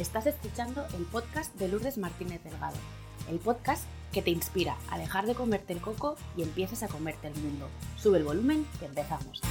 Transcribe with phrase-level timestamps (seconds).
[0.00, 2.76] Estás escuchando el podcast de Lourdes Martínez Delgado,
[3.28, 3.84] el podcast
[4.14, 7.68] que te inspira a dejar de comerte el coco y empieces a comerte el mundo.
[7.98, 9.42] Sube el volumen que empezamos.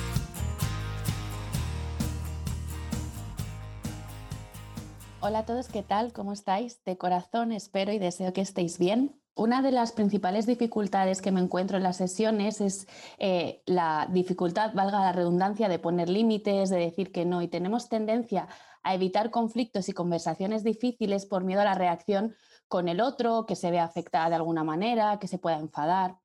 [5.20, 6.14] Hola a todos, ¿qué tal?
[6.14, 6.84] ¿Cómo estáis?
[6.84, 9.22] De corazón espero y deseo que estéis bien.
[9.36, 12.88] Una de las principales dificultades que me encuentro en las sesiones es
[13.20, 17.42] eh, la dificultad, valga la redundancia, de poner límites, de decir que no.
[17.42, 18.50] Y tenemos tendencia
[18.90, 22.36] a evitar conflictos y conversaciones difíciles por miedo a la reacción
[22.68, 26.18] con el otro, que se vea afectada de alguna manera, que se pueda enfadar.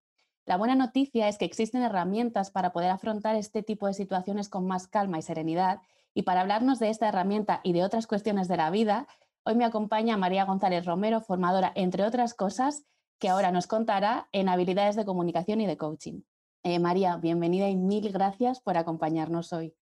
[0.47, 4.67] La buena noticia es que existen herramientas para poder afrontar este tipo de situaciones con
[4.67, 5.81] más calma y serenidad.
[6.15, 9.09] Y para hablarnos de esta herramienta y de otras cuestiones de la vida,
[9.45, 12.85] hoy me acompaña María González Romero, formadora, entre otras cosas,
[13.19, 16.23] que ahora nos contará en habilidades de comunicación y de coaching.
[16.63, 19.75] Eh, María, bienvenida y mil gracias por acompañarnos hoy.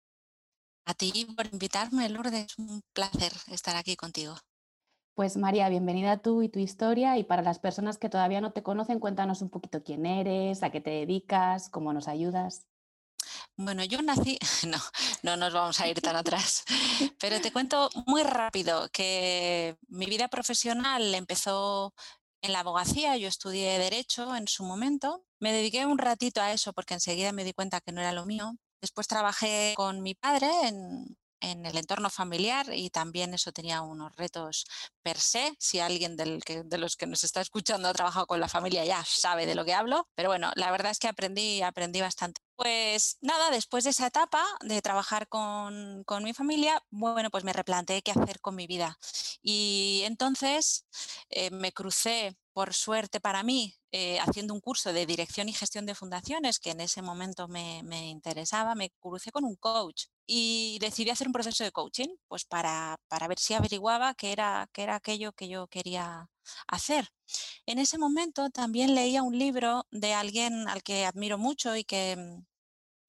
[0.85, 2.47] A ti por invitarme, Lourdes.
[2.47, 4.35] Es un placer estar aquí contigo.
[5.15, 7.19] Pues María, bienvenida tú y tu historia.
[7.19, 10.71] Y para las personas que todavía no te conocen, cuéntanos un poquito quién eres, a
[10.71, 12.67] qué te dedicas, cómo nos ayudas.
[13.57, 14.79] Bueno, yo nací, no,
[15.23, 16.65] no nos vamos a ir tan atrás,
[17.21, 21.95] pero te cuento muy rápido que mi vida profesional empezó
[22.41, 26.73] en la abogacía, yo estudié derecho en su momento, me dediqué un ratito a eso
[26.73, 30.51] porque enseguida me di cuenta que no era lo mío, Después trabajé con mi padre
[30.67, 34.65] en, el entorno familiar y también eso tenía unos retos
[35.03, 35.55] per se.
[35.59, 39.47] Si alguien de los que nos está escuchando ha trabajado con la familia ya sabe
[39.47, 42.41] de lo que hablo, pero bueno, la verdad es que aprendí, aprendí bastante.
[42.55, 48.03] Pues nada, después de esa etapa de trabajar con, mi familia, bueno, pues me replanteé
[48.03, 48.99] qué hacer con mi vida.
[49.43, 50.87] Y entonces
[51.29, 55.87] eh, me crucé por suerte para mí, eh, haciendo un curso de dirección y gestión
[55.87, 61.11] de fundaciones, que en ese momento me, interesaba, me crucé con un coach y decidí
[61.11, 65.33] hacer un proceso de coaching, pues para, ver si averiguaba qué era, qué era aquello
[65.33, 66.31] que yo quería
[66.69, 67.09] hacer.
[67.67, 72.17] En ese momento también leía un libro de alguien al que admiro mucho y que,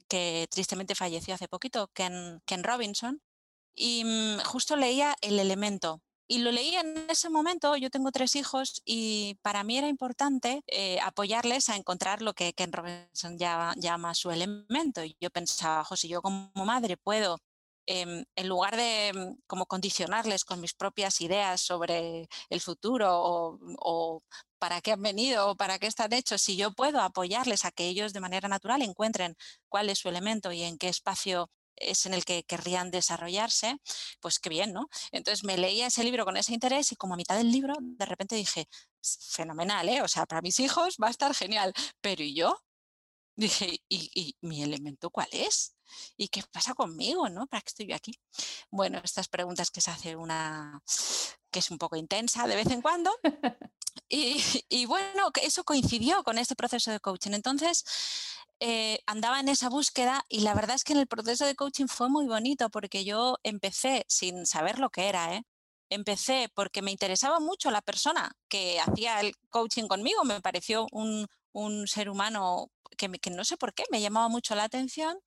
[0.08, 3.22] que tristemente falleció hace poquito, Ken, Ken Robinson,
[3.76, 8.36] y mm, justo leía El elemento, y lo leí en ese momento, yo tengo tres
[8.36, 14.16] hijos y para mí era importante eh, apoyarles a encontrar lo que Ken Robinson llama,
[14.16, 15.04] su elemento.
[15.04, 17.40] Y yo pensaba, si yo como madre puedo
[17.86, 23.60] em, en lugar de mm, como condicionarles con mis propias ideas sobre el futuro o,
[23.80, 24.24] o,
[24.60, 27.88] para qué han venido o para qué están hechos, si yo puedo apoyarles a que
[27.88, 29.36] ellos de manera natural encuentren
[29.70, 33.78] cuál es su elemento y en qué espacio es en el que querrían desarrollarse,
[34.20, 34.90] pues qué bien, ¿no?
[35.12, 38.06] Entonces me leía ese libro con ese interés y como a mitad del libro de
[38.06, 38.68] repente dije,
[39.02, 40.02] fenomenal, ¿eh?
[40.02, 42.60] O sea, para mis hijos va a estar genial, pero ¿y yo?
[43.36, 45.76] Dije, ¿y, mi elemento cuál es?
[46.18, 47.48] ¿Y qué pasa conmigo, no?
[47.48, 48.14] ¿Para qué estoy yo aquí?
[48.70, 50.82] Bueno, estas preguntas que se hace una
[51.52, 53.12] que es un poco intensa de vez en cuando.
[54.10, 57.32] Y, y bueno, eso coincidió con este proceso de coaching.
[57.32, 57.84] Entonces,
[58.66, 61.88] eh, andaba en esa búsqueda y la verdad es que en el proceso de coaching
[61.88, 65.44] fue muy bonito porque yo empecé sin saber lo que era, ¿eh?
[65.90, 71.28] Empecé porque me interesaba mucho la persona que hacía el coaching conmigo, me pareció un,
[71.88, 75.20] ser humano que, que, no sé por qué me llamaba mucho la atención.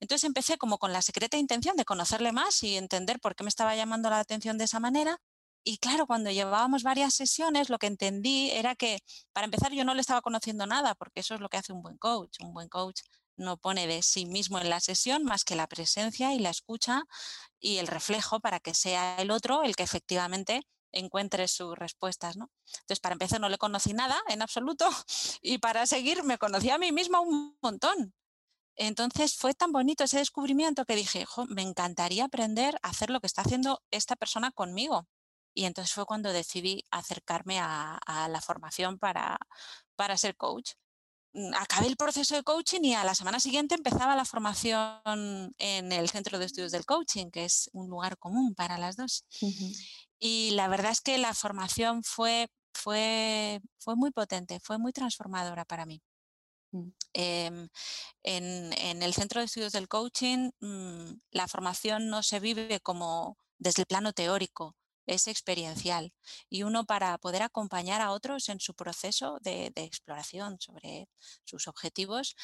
[0.00, 3.50] Entonces empecé como con la secreta intención de conocerle más y entender por qué me
[3.50, 5.20] estaba llamando la atención de esa manera.
[5.62, 9.00] Y claro, cuando llevábamos varias sesiones, lo que entendí era que,
[9.32, 11.82] para empezar, yo no le estaba conociendo nada, porque eso es lo que hace un
[11.82, 12.38] buen coach.
[12.40, 13.02] Un buen coach
[13.36, 17.02] no pone de sí mismo en la sesión más que la presencia y la escucha
[17.58, 20.62] y el reflejo para que sea el otro el que efectivamente
[20.92, 22.50] encuentre sus respuestas, ¿no?
[22.82, 24.88] Entonces, para empezar, no le conocí nada en absoluto
[25.42, 28.14] y para seguir me conocí a mí misma un montón.
[28.76, 33.26] Entonces fue tan bonito ese descubrimiento que dije, me encantaría aprender a hacer lo que
[33.26, 35.06] está haciendo esta persona conmigo.
[35.54, 39.38] Y entonces fue cuando decidí acercarme a, la formación para,
[39.96, 40.72] para ser coach.
[41.32, 45.92] Mm, acabé el proceso de coaching y a la semana siguiente empezaba la formación en
[45.92, 49.24] el Centro de Estudios del Coaching, que es un lugar común para las dos.
[50.18, 55.64] Y la verdad es que la formación fue, fue, fue muy potente, fue muy transformadora
[55.64, 56.02] para mí.
[56.72, 56.88] Mm.
[57.14, 57.68] Em,
[58.22, 63.36] en, en, el Centro de Estudios del Coaching, mm, la formación no se vive como
[63.58, 64.76] desde el plano teórico,
[65.10, 66.12] es experiencial
[66.48, 71.08] y uno para poder acompañar a otros en su proceso de, exploración sobre
[71.44, 72.36] sus objetivos,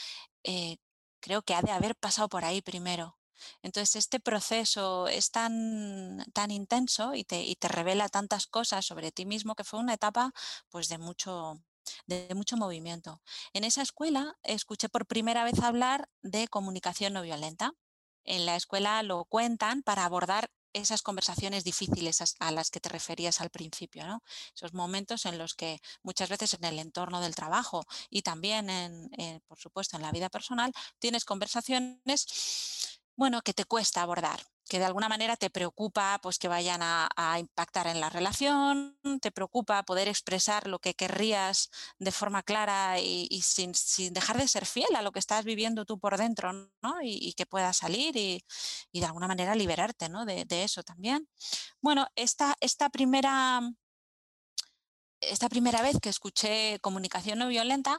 [0.42, 0.76] eh,
[1.20, 3.18] creo que ha de haber pasado por ahí primero.
[3.62, 9.12] Entonces, este proceso es tan, tan intenso y te, y te, revela tantas cosas sobre
[9.12, 10.32] ti mismo que fue una etapa
[10.70, 11.60] pues, de, mucho,
[12.06, 13.20] de mucho movimiento.
[13.52, 17.72] En esa escuela escuché por primera vez hablar de comunicación no violenta.
[18.24, 20.50] En la escuela lo cuentan para abordar
[20.82, 24.22] esas conversaciones difíciles a las que te referías al principio, ¿no?
[24.54, 29.40] Esos momentos en los que muchas veces en el entorno del trabajo y también, en,
[29.46, 34.84] por supuesto, en la vida personal, tienes conversaciones, bueno, que te cuesta abordar que de
[34.84, 37.08] alguna manera te preocupa pues, que vayan a,
[37.38, 43.42] impactar en la relación, te preocupa poder expresar lo que querrías de forma clara y,
[43.42, 43.72] sin,
[44.12, 46.96] dejar de ser fiel a lo que estás viviendo tú por dentro, ¿no?
[47.02, 48.44] y, que pueda salir y,
[48.92, 50.24] de alguna manera liberarte ¿no?
[50.24, 51.28] de, eso también.
[51.80, 53.60] Bueno, esta, esta primera
[55.20, 57.98] esta primera vez que escuché comunicación no violenta,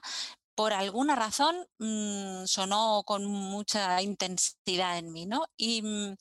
[0.58, 5.46] por alguna razón mm, sonó con mucha intensidad en mí, ¿no?
[5.56, 6.16] Y mm,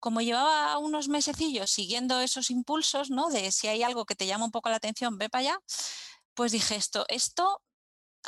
[0.00, 3.30] como llevaba unos mesecillos siguiendo esos impulsos, ¿no?
[3.30, 5.60] De si hay algo que te llama un poco la atención, ve para allá,
[6.34, 7.62] pues dije esto, esto,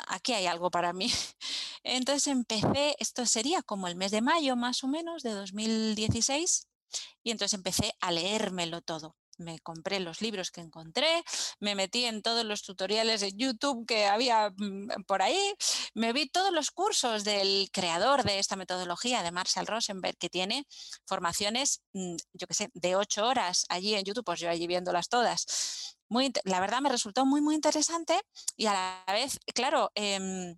[0.09, 1.11] aquí hay algo para mí.
[1.85, 6.69] Entonces empecé, esto sería como el mes de mayo más o menos de 2016,
[7.23, 11.23] y entonces empecé a leérmelo todo me compré los libros que encontré,
[11.61, 15.55] me metí en todos los tutoriales de YouTube que había mm, por ahí,
[15.95, 20.67] me vi todos los cursos del creador de esta metodología, de Marshall Rosenberg, que tiene
[21.07, 25.09] formaciones, mm, yo qué sé, de ocho horas allí en YouTube, pues yo allí viéndolas
[25.09, 25.97] todas.
[26.09, 28.21] Muy, la verdad me resultó muy, muy interesante
[28.57, 28.73] y a
[29.07, 30.57] la vez, claro, em,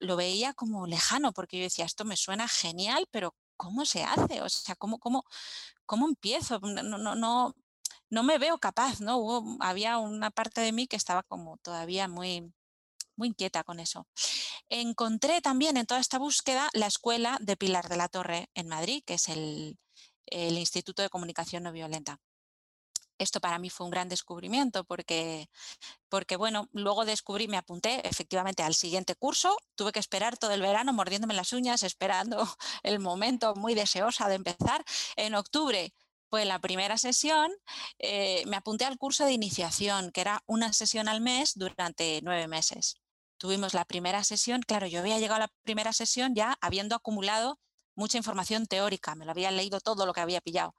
[0.00, 4.42] lo veía como lejano, porque yo decía, esto me suena genial, pero ¿cómo se hace?
[4.42, 5.24] O sea, ¿cómo, cómo,
[5.86, 6.60] cómo empiezo?
[6.60, 7.54] No, no, no,
[8.14, 9.18] no me veo capaz, ¿no?
[9.18, 12.52] Hubo, había una parte de mí que estaba como todavía muy,
[13.16, 14.06] muy inquieta con eso.
[14.68, 19.02] Encontré también en toda esta búsqueda la escuela de Pilar de la Torre en Madrid,
[19.04, 19.78] que es el,
[20.26, 22.20] el Instituto de Comunicación No Violenta.
[23.18, 25.48] Esto para mí fue un gran descubrimiento porque,
[26.08, 30.60] porque, bueno, luego descubrí, me apunté efectivamente al siguiente curso, tuve que esperar todo el
[30.60, 32.36] verano mordiéndome las uñas, esperando
[32.82, 34.84] el momento muy deseosa de empezar.
[35.16, 35.94] En octubre
[36.34, 37.52] fue la primera sesión,
[38.00, 42.48] eh, me apunté al curso de iniciación, que era una sesión al mes durante nueve
[42.48, 42.96] meses.
[43.38, 47.60] Tuvimos la primera sesión, claro, yo había llegado a la primera sesión ya habiendo acumulado
[47.94, 50.74] mucha información teórica, me lo había leído todo lo que había pillado,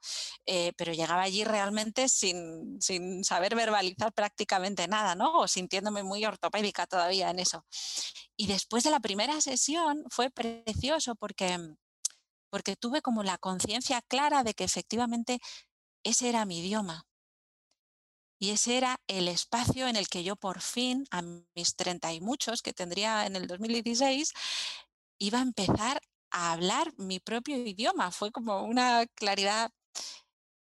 [0.45, 5.39] eh, pero llegaba allí realmente sin, sin, saber verbalizar prácticamente nada, ¿no?
[5.39, 7.65] O sintiéndome muy ortopédica todavía en eso.
[8.35, 11.57] Y después de la primera sesión fue precioso porque
[12.55, 15.41] porque tuve como la conciencia clara de que efectivamente
[16.05, 17.05] ese era mi idioma.
[18.39, 22.21] Y ese era el espacio en el que yo por fin, a mis treinta y
[22.21, 24.31] muchos que tendría en el 2016,
[25.19, 25.99] iba a empezar
[26.31, 28.09] a hablar mi propio idioma.
[28.11, 29.69] Fue como una claridad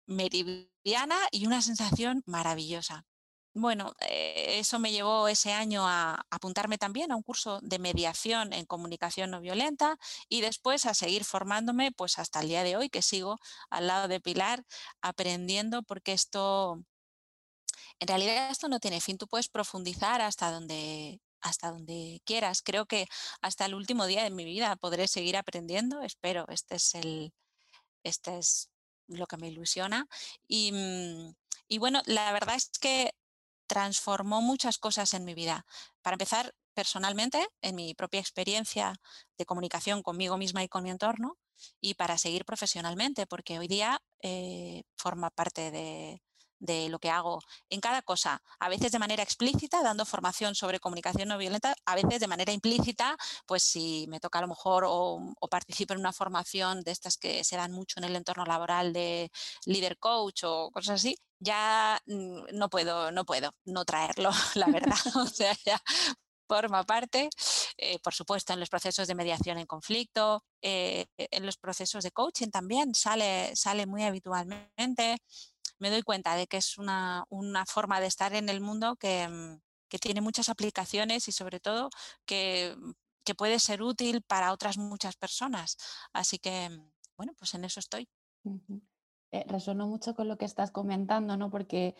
[0.06, 3.06] meridiana y una sensación maravillosa.
[3.54, 8.54] Bueno, eh, eso me llevó ese año a apuntarme también a un curso de mediación
[8.54, 12.88] en comunicación no violenta y después a seguir formándome pues hasta el día de hoy
[12.88, 13.38] que sigo
[13.68, 14.64] al lado de Pilar
[15.02, 16.82] aprendiendo porque esto,
[17.98, 22.62] en realidad esto no tiene fin, tú puedes profundizar hasta donde hasta donde quieras.
[22.62, 23.06] Creo que
[23.42, 27.32] hasta el último día de mi vida podré seguir aprendiendo, espero, este es el
[28.04, 28.70] este es
[29.08, 30.06] lo que me ilusiona.
[30.48, 31.34] Y mm,
[31.68, 33.14] y bueno, la verdad es que
[33.72, 35.64] transformó muchas cosas en mi vida.
[36.02, 38.92] Para empezar, personalmente, en mi propia experiencia
[39.38, 41.38] de comunicación conmigo misma y con mi entorno,
[41.80, 46.20] y para seguir profesionalmente, porque hoy día eh, forma parte de,
[46.62, 50.78] de lo que hago en cada cosa, a veces de manera explícita, dando formación sobre
[50.78, 53.16] comunicación no violenta, a veces de manera implícita,
[53.46, 57.44] pues si me toca a lo mejor o, participo en una formación de estas que
[57.44, 59.30] se dan mucho en el entorno laboral de
[59.66, 64.96] líder coach o cosas así, ya mm, no puedo, no puedo no traerlo, la verdad.
[65.16, 65.82] o sea, ya
[66.48, 67.30] forma parte,
[67.76, 72.10] eh, por supuesto, en los procesos de mediación en conflicto, eh, en los procesos de
[72.12, 75.18] coaching también sale, sale muy habitualmente
[75.82, 77.26] me doy cuenta de que es una,
[77.66, 78.96] forma de estar en el mundo mm,
[79.88, 81.90] que, tiene muchas aplicaciones y sobre todo
[82.24, 82.76] que,
[83.36, 85.76] puede ser útil para otras muchas personas.
[86.12, 88.08] Así que, mm, bueno, pues en eso estoy.
[89.48, 91.50] Resueno mucho con lo que estás comentando, ¿no?
[91.50, 91.96] Porque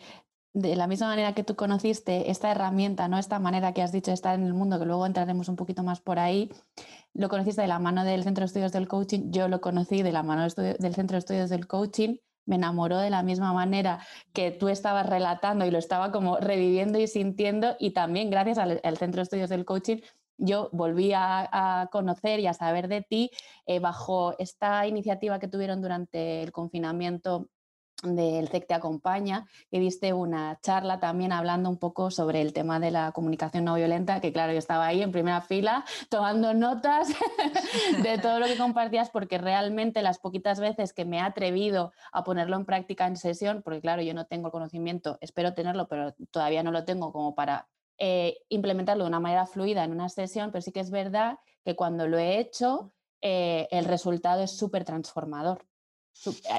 [0.53, 3.17] de la misma manera que tú conociste esta herramienta, ¿no?
[3.17, 5.83] Esta manera que has dicho de estar en el mundo, que luego entraremos un poquito
[5.83, 6.49] más por ahí,
[7.13, 10.13] lo conociste de la mano del Centro de Estudios del Coaching, yo lo conocí de
[10.13, 13.99] la mano del Centro de Estudios del Coaching me enamoró de la misma manera
[14.33, 18.97] que tú estabas relatando y lo estaba como reviviendo y sintiendo y también gracias al,
[18.97, 19.97] Centro de Estudios del Coaching
[20.37, 23.31] yo volví a, conocer y a saber de ti
[23.65, 27.49] eh, bajo esta iniciativa que tuvieron durante el confinamiento
[28.03, 32.79] del CEC Te Acompaña, que diste una charla también hablando un poco sobre el tema
[32.79, 37.07] de la comunicación no violenta, que claro, yo estaba ahí en primera fila tomando notas
[38.03, 42.23] de todo lo que compartías, porque realmente las poquitas veces que me he atrevido a
[42.23, 46.13] ponerlo en práctica en sesión, porque claro, yo no tengo el conocimiento, espero tenerlo, pero
[46.31, 47.67] todavía no lo tengo como para
[47.97, 51.75] eh, implementarlo de una manera fluida en una sesión, pero sí que es verdad que
[51.75, 52.91] cuando lo he hecho,
[53.21, 55.65] eh, el resultado es súper transformador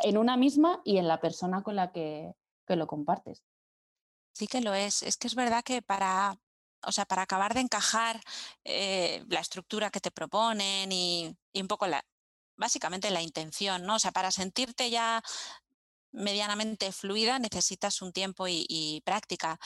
[0.04, 2.34] en una misma y en la persona con la que,
[2.68, 3.44] lo compartes.
[4.32, 5.02] Sí que lo es.
[5.02, 6.36] Es que es verdad que para,
[6.84, 8.20] o sea, para acabar de encajar
[8.64, 12.04] eh, la estructura que te proponen y, un poco la,
[12.56, 13.96] básicamente la intención, ¿no?
[13.96, 15.22] O sea, para sentirte ya
[16.14, 19.58] medianamente fluida necesitas un tiempo y, práctica.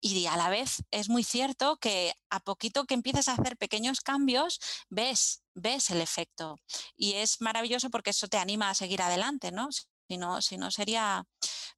[0.00, 4.00] Y a la vez es muy cierto que a poquito que empiezas a hacer pequeños
[4.00, 6.56] cambios, ves, ves el efecto.
[6.96, 9.68] Y es maravilloso porque eso te anima a seguir adelante, ¿no?
[9.70, 11.24] Si no, si no sería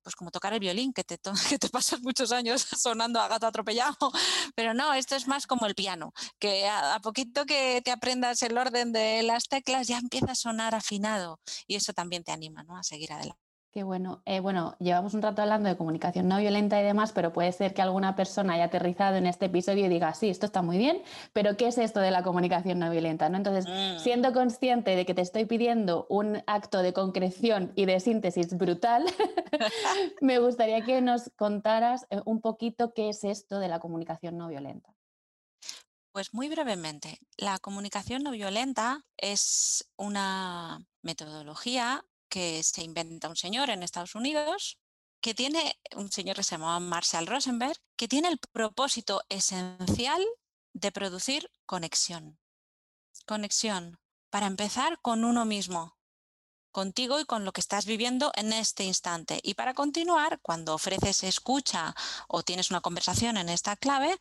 [0.02, 3.46] pues como tocar el violín, que te, que te pasas muchos años sonando a gato
[3.46, 4.12] atropellado.
[4.54, 8.42] Pero no, esto es más como el piano, que a, a, poquito que te aprendas
[8.42, 12.62] el orden de las teclas ya empieza a sonar afinado y eso también te anima
[12.64, 12.76] ¿no?
[12.76, 13.41] a seguir adelante.
[13.72, 14.20] Qué bueno.
[14.26, 17.72] Eh, bueno, llevamos un rato hablando de comunicación no violenta y demás, pero puede ser
[17.72, 21.02] que alguna persona haya aterrizado en este episodio y diga, sí, esto está muy bien,
[21.32, 23.30] pero ¿qué es esto de la comunicación no violenta?
[23.30, 23.38] ¿no?
[23.38, 23.98] Entonces, mm.
[23.98, 29.06] siendo consciente de que te estoy pidiendo un acto de concreción y de síntesis brutal,
[30.20, 34.48] me gustaría que nos contaras eh, un poquito qué es esto de la comunicación no
[34.48, 34.92] violenta.
[36.12, 43.68] Pues muy brevemente, la comunicación no violenta es una metodología que se inventa un señor
[43.68, 44.78] en Estados Unidos
[45.20, 50.24] que tiene, un señor que se llamaba Marshall Rosenberg, que tiene el propósito esencial
[50.72, 52.38] de producir conexión.
[53.26, 55.98] Conexión, para empezar con uno mismo,
[56.70, 59.38] contigo y con lo que estás viviendo en este instante.
[59.42, 61.94] Y para continuar, cuando ofreces escucha
[62.28, 64.16] o tienes una conversación en esta clave,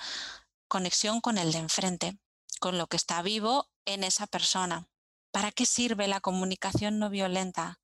[0.68, 2.20] conexión con el de enfrente,
[2.60, 4.90] con lo que está vivo en esa persona.
[5.32, 7.81] ¿Para qué sirve la comunicación no violenta?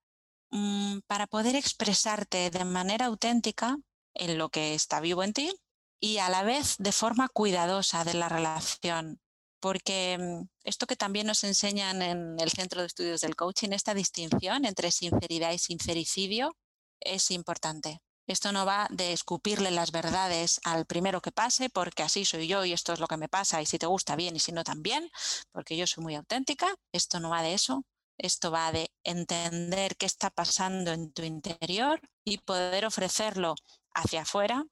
[0.51, 3.77] Mm, para poder expresarte de manera auténtica
[4.13, 5.54] en lo que está vivo en ti
[6.00, 9.20] y a la vez de forma cuidadosa de la relación.
[9.60, 13.94] Porque mm, esto que también nos enseñan en el Centro de Estudios del Coaching, esta
[13.94, 16.56] distinción entre sinceridad y sincericidio,
[17.01, 18.00] es importante.
[18.27, 22.66] Esto no va de escupirle las verdades al primero que pase, porque así soy yo
[22.66, 24.63] y esto es lo que me pasa y si te gusta bien y si no
[24.63, 25.10] también,
[25.51, 26.68] porque yo soy muy auténtica.
[26.92, 27.86] Esto no va de eso,
[28.17, 33.55] esto va de entender qué está pasando en tu interior y poder ofrecerlo
[33.93, 34.65] hacia afuera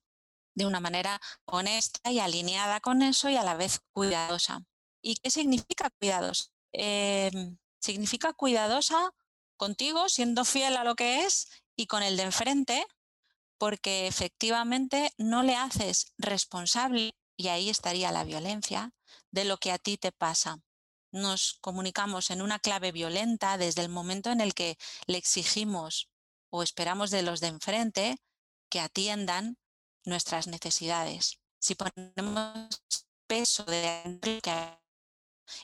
[0.56, 4.64] de una manera honesta y alineada con eso y a la vez cuidadosa.
[5.02, 6.46] ¿Y qué significa cuidadosa?
[6.72, 9.12] Em, significa cuidadosa
[9.58, 12.86] contigo, siendo fiel a lo que es y con el de enfrente,
[13.58, 18.92] porque efectivamente no le haces responsable, y ahí estaría la violencia,
[19.32, 20.60] de lo que a ti te pasa
[21.16, 26.10] nos comunicamos en una clave violenta desde el momento en el que le exigimos
[26.50, 28.18] o esperamos de los de enfrente
[28.70, 29.58] que atiendan
[30.04, 31.40] nuestras necesidades.
[31.58, 32.84] Si ponemos
[33.28, 34.42] peso de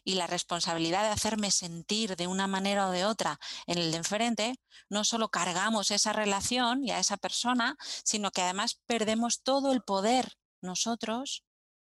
[0.04, 3.98] y la responsabilidad de hacerme sentir de una manera o de otra en el de
[3.98, 4.56] enfrente,
[4.90, 9.82] no solo cargamos esa relación y a esa persona, sino que además perdemos todo el
[9.82, 11.44] poder nosotros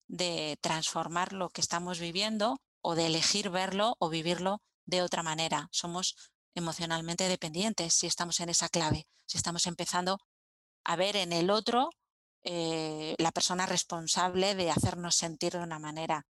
[0.07, 5.69] de transformar lo que estamos viviendo o de elegir verlo o vivirlo de otra manera.
[5.73, 6.17] Somos
[6.55, 10.19] emocionalmente dependientes si estamos en esa clave, si estamos empezando
[10.85, 11.91] a ver en el otro
[12.45, 16.27] eh, la persona responsable de hacernos sentir de una manera.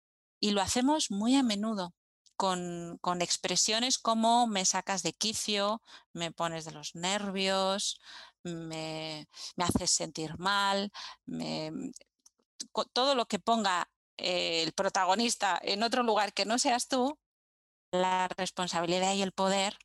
[0.40, 1.94] Y lo hacemos muy a menudo
[2.36, 5.80] con, expresiones como me sacas de quicio,
[6.12, 7.98] me pones de los nervios,
[8.42, 10.92] me, me haces sentir mal,
[12.92, 17.18] todo lo que ponga el protagonista en otro lugar que no seas tú,
[17.92, 19.76] la responsabilidad y el poder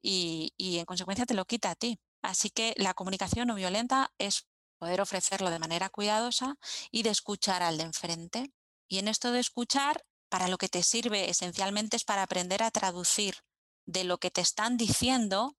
[0.00, 1.98] y, y en consecuencia te lo quita a ti.
[2.22, 4.46] Así que la comunicación no violenta es
[4.78, 6.56] poder ofrecerlo de manera cuidadosa
[6.90, 8.52] y de escuchar al de enfrente.
[8.88, 12.70] Y en esto de escuchar, para lo que te sirve esencialmente es para aprender a
[12.70, 13.36] traducir
[13.86, 15.56] de lo que te están diciendo,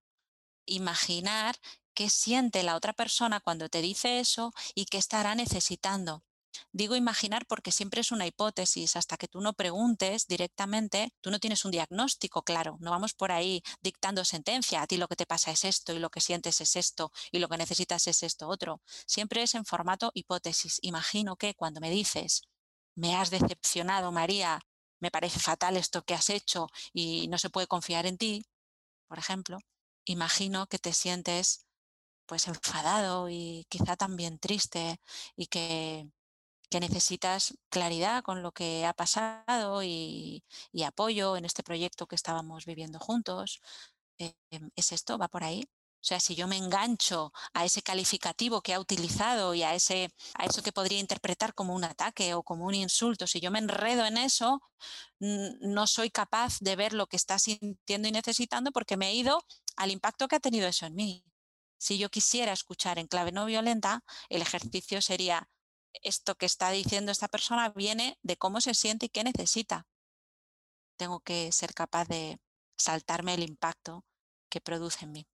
[0.66, 1.56] imaginar
[1.94, 6.24] qué siente la otra persona cuando te dice eso y qué estará necesitando.
[6.72, 8.96] Digo imaginar porque siempre es una hipótesis.
[8.96, 12.78] Hasta que tú no preguntes directamente, tú no tienes un diagnóstico claro.
[12.80, 14.82] No vamos por ahí dictando sentencia.
[14.82, 17.40] A ti lo que te pasa es esto y lo que sientes es esto y
[17.40, 18.82] lo que necesitas es esto otro.
[19.06, 20.80] Siempre es en formato hipótesis.
[20.82, 22.42] Imagino que cuando me dices,
[22.96, 24.62] me has decepcionado, María,
[25.00, 28.46] me parece fatal esto que has hecho y no se puede confiar en ti,
[29.08, 29.58] por ejemplo,
[30.06, 31.66] imagino que te sientes
[32.26, 35.02] pues enfadado y quizá también triste
[35.36, 36.08] y que,
[36.80, 40.44] necesitas claridad con lo que ha pasado y,
[40.86, 43.62] apoyo en este proyecto que estábamos viviendo juntos.
[44.20, 45.18] Em, ¿Es esto?
[45.18, 45.64] ¿Va por ahí?
[46.02, 50.10] O sea, si yo me engancho a ese calificativo que ha utilizado y a, ese,
[50.36, 53.60] a eso que podría interpretar como un ataque o como un insulto, si yo me
[53.60, 54.62] enredo en eso,
[55.20, 59.44] no soy capaz de ver lo que está sintiendo y necesitando porque me he ido
[59.76, 61.26] al impacto que ha tenido eso en mí.
[61.78, 65.50] Si yo quisiera escuchar en clave no violenta, el ejercicio sería,
[66.04, 69.88] esto que está diciendo esta persona viene de cómo se siente y qué necesita.
[70.98, 72.40] Tengo que ser capaz de
[72.78, 74.06] saltarme el impacto
[74.50, 75.28] que produce en mí.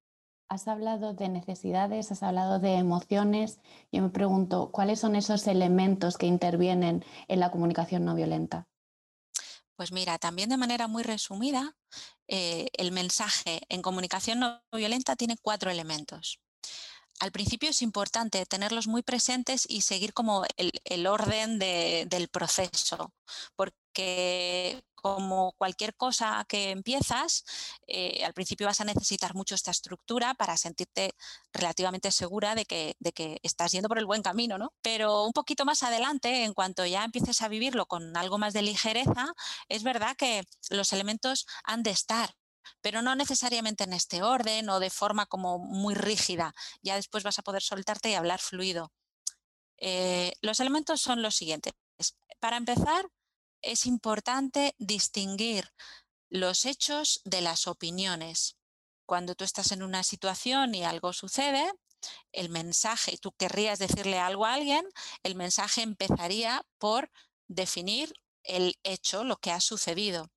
[0.48, 3.60] Has hablado de necesidades, has hablado de emociones.
[3.92, 8.68] Yo me pregunto, ¿cuáles son esos elementos que intervienen en la comunicación no violenta?
[9.76, 11.76] Pues mira, también de manera muy resumida,
[12.28, 16.40] eh, el mensaje en comunicación no violenta tiene cuatro elementos.
[17.20, 23.14] Al principio es importante tenerlos muy presentes y seguir como el, orden del proceso,
[23.56, 27.46] porque como cualquier cosa que empiezas,
[27.88, 31.14] eh, al principio vas a necesitar mucho esta estructura para sentirte
[31.54, 34.74] relativamente segura de que, de que estás yendo por el buen camino, ¿no?
[34.82, 38.64] Pero un poquito más adelante, en cuanto ya empieces a vivirlo con algo más de
[38.64, 39.34] ligereza,
[39.70, 42.36] es verdad que los elementos han de estar
[42.82, 46.54] pero no necesariamente en este orden o de forma como muy rígida.
[46.82, 48.92] Ya después vas a poder soltarte y hablar fluido.
[49.78, 51.74] Eh, los elementos son los siguientes.
[52.40, 53.08] Para empezar,
[53.62, 55.74] es importante distinguir
[56.30, 58.58] los hechos de las opiniones.
[59.06, 61.72] Cuando tú estás en una situación y algo sucede,
[62.32, 64.86] el mensaje, tú querrías decirle algo a alguien,
[65.24, 67.12] el mensaje empezaría por
[67.48, 70.32] definir el hecho, lo que ha sucedido.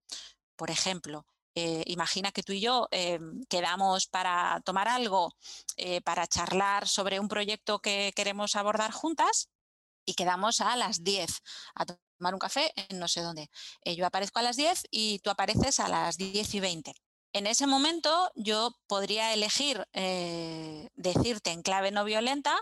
[0.57, 1.27] Por ejemplo,
[1.59, 5.35] eh, imagina que tú y yo em, quedamos para tomar algo,
[5.77, 9.49] eh, para charlar sobre un proyecto que queremos abordar juntas
[10.05, 11.43] y quedamos a las 10
[11.75, 13.50] a tomar un café en no sé dónde.
[13.85, 16.95] Eh, yo aparezco a las 10 y tú apareces a las 10 y 20.
[17.33, 22.57] En ese momento yo podría elegir eh, decirte en clave no violenta,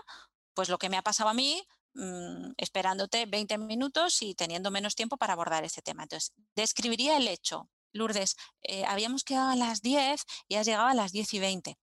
[0.55, 1.63] pues lo que me ha pasado a mí,
[1.93, 6.03] mm, esperándote 20 minutos y teniendo menos tiempo para abordar ese tema.
[6.03, 7.69] Entonces, describiría el hecho.
[7.97, 11.77] Lourdes, eh, habíamos quedado a las 10 y has llegado a las 10 y 20.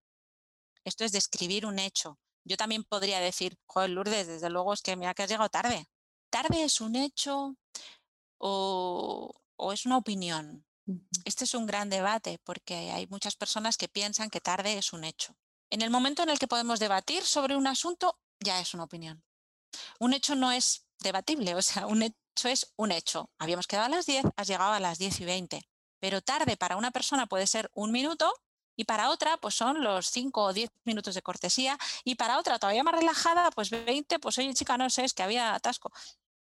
[0.85, 2.18] Esto es describir un hecho.
[2.44, 5.88] Yo también podría decir, joder, Lourdes, desde luego es que mira que has llegado tarde.
[6.31, 7.57] ¿Tarde es un hecho
[8.38, 9.35] o,
[9.72, 10.66] es una opinión?
[11.24, 15.05] Este es un gran debate porque hay muchas personas que piensan que tarde es un
[15.05, 15.37] hecho.
[15.70, 19.24] En el momento en el que podemos debatir sobre un asunto, ya es una opinión.
[19.98, 23.31] Un hecho no es debatible, o sea, un hecho es un hecho.
[23.38, 25.62] Habíamos quedado a las 10, has llegado a las 10 y 20.
[26.05, 28.31] Pero tarde para una persona puede ser un minuto
[28.77, 32.59] y para otra pues son los 5 o 10 minutos de cortesía y para otra
[32.59, 35.90] todavía más relajada pues 20, pues oye chica, no sé, es que había atasco.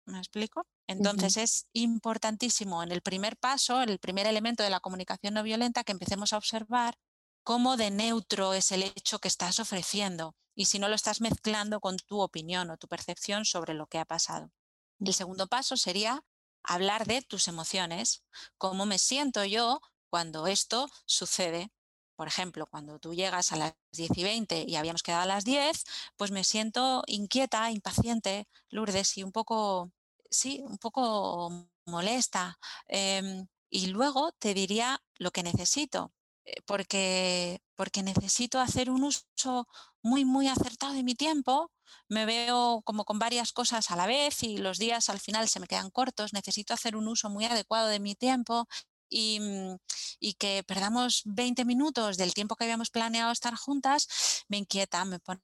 [0.06, 0.66] ¿Me explico?
[0.88, 5.44] Entonces es importantísimo en el primer paso, en el primer elemento de la comunicación no
[5.44, 6.98] violenta, que empecemos a observar
[7.44, 11.82] cómo de neutro es el hecho que estás ofreciendo y si no lo estás mezclando
[11.82, 14.54] con tu opinión o tu percepción sobre lo que ha pasado.
[15.02, 16.24] El segundo paso sería
[16.64, 18.24] hablar de tus emociones,
[18.58, 21.72] cómo me siento yo cuando esto sucede.
[22.16, 25.44] Por ejemplo, cuando tú llegas a las 10 y 20 y habíamos quedado a las
[25.46, 25.86] 10,
[26.18, 29.92] pues me siento inquieta, impaciente, Lourdes, y un poco,
[30.30, 32.60] sí, un poco molesta.
[32.88, 36.14] Em, y luego te diría lo que necesito,
[36.66, 39.68] porque, porque necesito hacer un uso
[40.02, 41.72] muy, muy acertado de mi tiempo.
[42.10, 45.60] Me veo como con varias cosas a la vez y los días al final se
[45.60, 46.34] me quedan cortos.
[46.34, 48.68] Necesito hacer un uso muy adecuado de mi tiempo
[49.12, 49.76] Mm,
[50.20, 54.08] y, que perdamos 20 minutos del tiempo que habíamos planeado estar juntas,
[54.48, 55.42] me inquieta, me pone,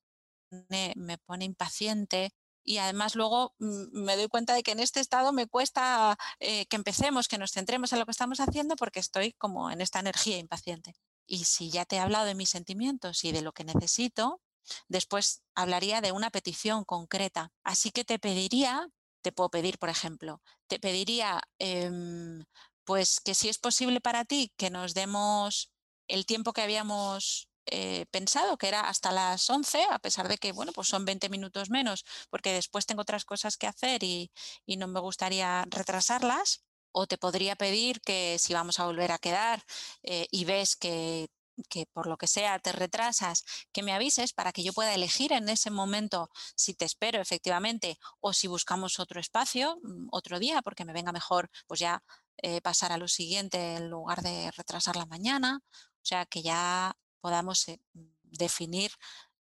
[0.96, 2.32] me pone impaciente,
[2.68, 6.66] y además luego mm, me doy cuenta de que en este estado me cuesta eh,
[6.66, 10.02] que empecemos, que nos centremos en lo que estamos haciendo porque estoy como en esta
[10.02, 10.94] energía impaciente.
[11.26, 14.42] Y si ya te he hablado de mis sentimientos y de lo que necesito,
[14.90, 17.54] después hablaría de una petición concreta.
[17.64, 18.90] Así que te pediría,
[19.22, 22.44] te puedo pedir, por ejemplo, te pediría em,
[22.84, 25.72] pues que si es posible para ti que nos demos
[26.10, 30.52] el tiempo que habíamos eh, pensado, que era hasta las 11, a pesar de que,
[30.52, 34.32] bueno, pues son 20 minutos menos, porque después tengo otras cosas que hacer y,
[34.78, 36.64] no me gustaría retrasarlas.
[36.92, 39.64] O te podría pedir que si vamos a volver a quedar
[40.04, 41.30] eh, y ves que
[41.70, 45.34] que por lo que sea te retrasas, que me avises para que yo pueda elegir
[45.34, 50.62] en ese momento si te espero efectivamente o si buscamos otro espacio, mm, otro día,
[50.62, 52.04] porque me venga mejor pues ya
[52.38, 55.62] eh, pasar a lo siguiente en lugar de retrasar la mañana.
[55.64, 57.80] O sea, que ya podamos eh,
[58.24, 58.92] definir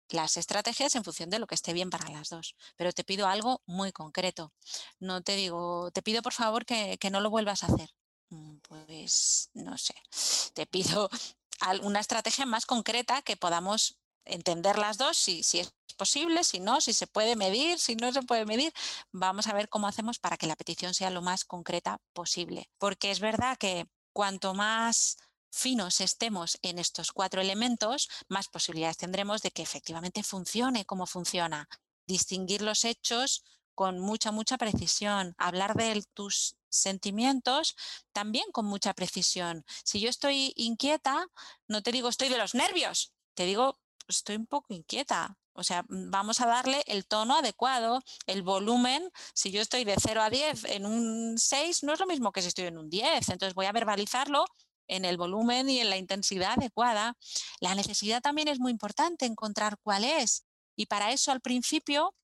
[0.09, 2.55] las estrategias en función de lo que esté bien para las dos.
[2.75, 4.53] Pero te pido algo muy concreto.
[4.99, 7.89] No te digo, te pido por favor que, no lo vuelvas a hacer.
[8.29, 9.95] Mm, pues no sé,
[10.53, 11.09] te pido
[11.83, 16.81] una estrategia más concreta que podamos entender las dos, si, si es posible, si no,
[16.81, 18.73] si se puede medir, si no se puede medir.
[19.11, 22.69] Vamos a ver cómo hacemos para que la petición sea lo más concreta posible.
[22.77, 25.17] Porque es verdad que cuanto más
[25.55, 31.67] finos estemos en estos cuatro elementos, más posibilidades tendremos de que efectivamente funcione como funciona.
[32.05, 35.33] Distinguir los hechos con mucha, mucha precisión.
[35.37, 37.75] Hablar de tus sentimientos
[38.11, 39.65] también con mucha precisión.
[39.83, 41.25] Si yo estoy inquieta,
[41.67, 45.37] no te digo estoy de los nervios, te digo estoy un poco inquieta.
[45.53, 49.09] O sea, mm, vamos a darle el tono adecuado, el volumen.
[49.33, 52.41] Si yo estoy de 0 a 10 en un 6, no es lo mismo que
[52.41, 53.29] si estoy en un 10.
[53.29, 54.45] Entonces voy a verbalizarlo
[54.87, 57.17] en el volumen y en la intensidad adecuada.
[57.59, 60.45] La necesidad también es muy importante, encontrar cuál es.
[60.75, 62.15] Y para eso al principio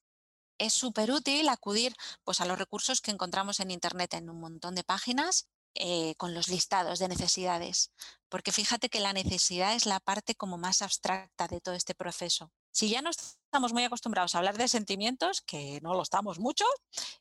[0.58, 4.76] es súper útil acudir pues, a los recursos que encontramos en Internet en un montón
[4.76, 7.91] de páginas eh, con los listados de necesidades.
[8.30, 12.52] Porque fíjate que la necesidad es la parte como más abstracta de todo este proceso.
[12.72, 16.66] Si ya no estamos muy acostumbrados a hablar de sentimientos, que no lo estamos mucho,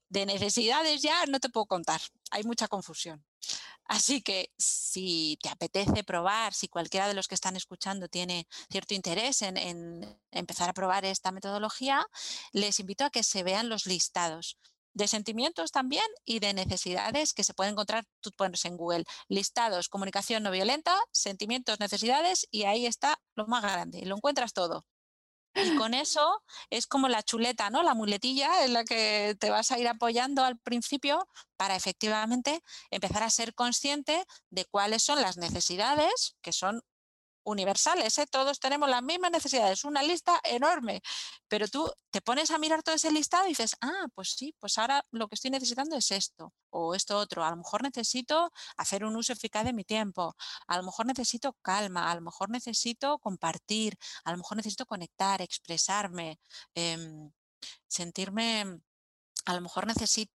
[0.08, 3.24] de necesidades ya no te puedo contar, hay mucha confusión.
[3.84, 8.94] Así que si te apetece probar, si cualquiera de los que están escuchando tiene cierto
[8.94, 12.06] interés en, empezar a probar esta metodología,
[12.52, 14.58] les invito a que se vean los listados
[14.94, 19.88] de sentimientos también y de necesidades que se pueden encontrar, tú pones en Google, listados,
[19.88, 24.86] comunicación no violenta, sentimientos, necesidades y ahí está lo más grande, lo encuentras todo.
[25.54, 27.82] Y con eso es como la chuleta, ¿no?
[27.82, 33.22] La muletilla en la que te vas a ir apoyando al principio para efectivamente empezar
[33.22, 36.82] a ser consciente de cuáles son las necesidades, que son
[37.44, 38.26] universales, ¿eh?
[38.26, 41.02] todos tenemos las mismas necesidades, una lista enorme,
[41.48, 44.78] pero tú te pones a mirar todo ese listado y dices, ah, pues sí, pues
[44.78, 49.04] ahora lo que estoy necesitando es esto o esto otro, a lo mejor necesito hacer
[49.04, 53.18] un uso eficaz de mi tiempo, a lo mejor necesito calma, a lo mejor necesito
[53.18, 56.38] compartir, a lo mejor necesito conectar, expresarme,
[56.74, 57.30] em,
[57.88, 58.80] sentirme,
[59.46, 60.30] a lo mejor necesito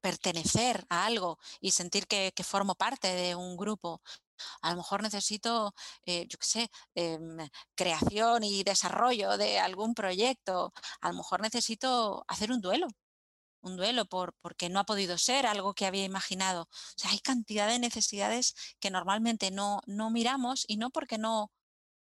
[0.00, 4.00] pertenecer a algo y sentir que, que, formo parte de un grupo.
[4.62, 5.74] A lo mejor necesito,
[6.04, 7.38] eh, yo qué sé, em,
[7.74, 10.72] creación y desarrollo de algún proyecto.
[11.00, 12.88] A lo mejor necesito hacer un duelo,
[13.62, 16.62] un duelo por, porque no ha podido ser algo que había imaginado.
[16.62, 21.50] O sea, hay cantidad de necesidades que normalmente no, no miramos y no porque no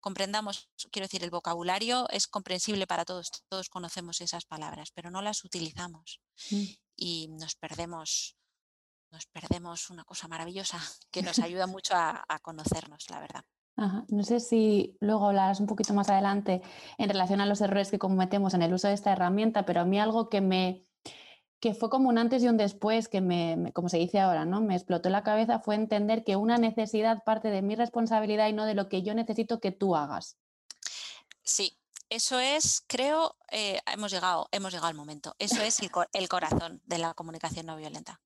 [0.02, 5.22] comprendamos, quiero decir, el vocabulario es comprensible para todos, todos conocemos esas palabras, pero no
[5.22, 6.64] las utilizamos mm.
[6.98, 8.36] y nos perdemos
[9.12, 10.80] nos perdemos una cosa maravillosa
[11.12, 13.46] que nos ayuda mucho a, conocernos, la verdad.
[14.10, 16.62] No sé si luego hablarás un poquito más adelante
[17.00, 19.86] en relación a los errores que cometemos en el uso de esta herramienta, pero a
[19.86, 20.86] mí algo que me
[21.60, 24.62] que fue como un antes y un después, que me, como se dice ahora, ¿no?
[24.62, 28.66] Me explotó la cabeza fue entender que una necesidad parte de mi responsabilidad y no
[28.66, 30.38] de lo que yo necesito que tú hagas.
[31.44, 31.78] Sí,
[32.10, 35.36] eso es, creo, eh, hemos, llegado, hemos llegado al momento.
[35.38, 35.80] Eso es
[36.14, 38.20] el corazón de la comunicación no violenta.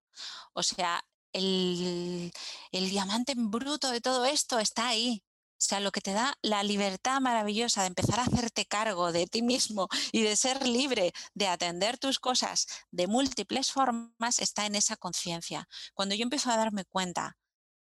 [0.53, 2.31] O sea, el,
[2.71, 5.23] diamante en bruto de todo esto está ahí.
[5.57, 9.25] O sea, lo que te da la libertad maravillosa de empezar a hacerte cargo de
[9.25, 14.75] ti mismo y de ser libre de atender tus cosas de múltiples formas está en
[14.75, 15.67] esa conciencia.
[15.93, 17.37] Cuando yo empiezo a darme cuenta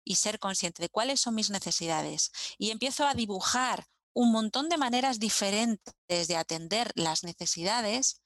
[0.03, 4.77] y ser consciente de cuáles son mis necesidades y empiezo a dibujar un montón de
[4.77, 8.21] maneras diferentes de atender las necesidades,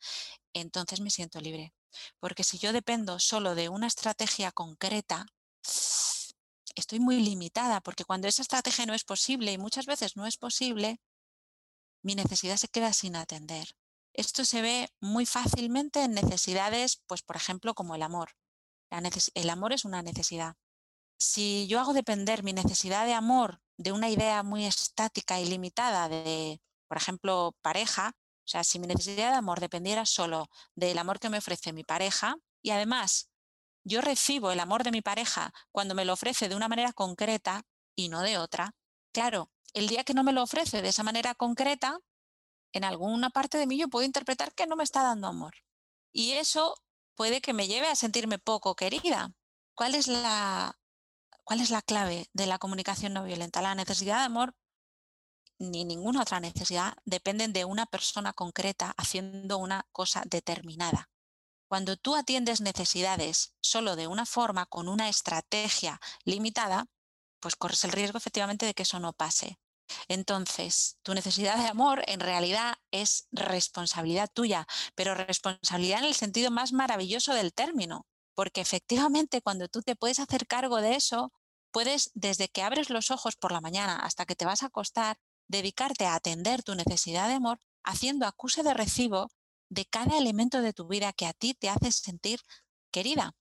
[0.53, 1.73] entonces me siento libre.
[2.19, 5.25] Porque si yo dependo solo de una estrategia concreta,
[6.75, 10.37] estoy muy limitada, porque cuando esa estrategia no es posible, y muchas veces no es
[10.37, 10.99] posible,
[12.01, 13.75] mi necesidad se queda sin atender.
[14.13, 18.31] Esto se ve muy fácilmente en necesidades, pues por ejemplo, como el amor.
[19.33, 20.55] el amor es una necesidad.
[21.17, 26.09] Si yo hago depender mi necesidad de amor de una idea muy estática y limitada
[26.09, 31.19] de, por ejemplo, pareja, o sea, si mi necesidad de amor dependiera solo del amor
[31.19, 33.29] que me ofrece mi pareja y además
[33.85, 37.65] yo recibo el amor de mi pareja cuando me lo ofrece de una manera concreta
[37.95, 38.75] y no de otra,
[39.13, 41.99] claro, el día que no me lo ofrece de esa manera concreta,
[42.73, 45.53] en alguna parte de mí yo puedo interpretar que no me está dando amor.
[46.11, 46.75] Y eso
[47.15, 49.31] puede que me lleve a sentirme poco querida.
[49.75, 50.77] ¿Cuál es la,
[51.43, 53.61] cuál es la clave de la comunicación no violenta?
[53.61, 54.55] La necesidad de amor
[55.63, 61.09] ni ninguna otra necesidad dependen de una persona concreta haciendo una cosa determinada.
[61.67, 66.85] Cuando tú atiendes necesidades solo de una forma, con una estrategia limitada,
[67.39, 69.59] pues corres el riesgo efectivamente de que eso no pase.
[70.07, 76.51] Entonces, tu necesidad de amor en realidad es responsabilidad tuya, pero responsabilidad en el sentido
[76.51, 81.31] más maravilloso del término, porque efectivamente cuando tú te puedes hacer cargo de eso,
[81.71, 85.17] puedes desde que abres los ojos por la mañana hasta que te vas a acostar,
[85.53, 89.29] dedicarte a atender tu necesidad de amor haciendo acuse de recibo
[89.69, 92.41] de cada elemento de tu vida que a ti te hace sentir
[92.91, 93.35] querida.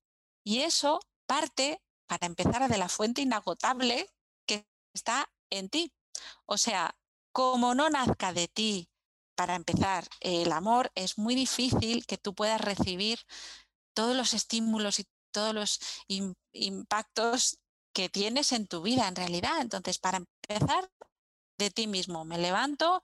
[0.44, 4.08] Y eso parte, para empezar, de la fuente inagotable
[4.46, 5.92] que está en ti.
[6.46, 6.94] O sea,
[7.32, 8.88] como no nazca de ti,
[9.34, 13.18] para empezar, el amor, es muy difícil que tú puedas recibir
[13.94, 15.80] todos los estímulos y todos los
[16.52, 17.58] impactos
[17.94, 19.60] que tienes en tu vida en realidad.
[19.60, 20.90] Entonces, para empezar,
[21.62, 23.02] de ti mismo, me levanto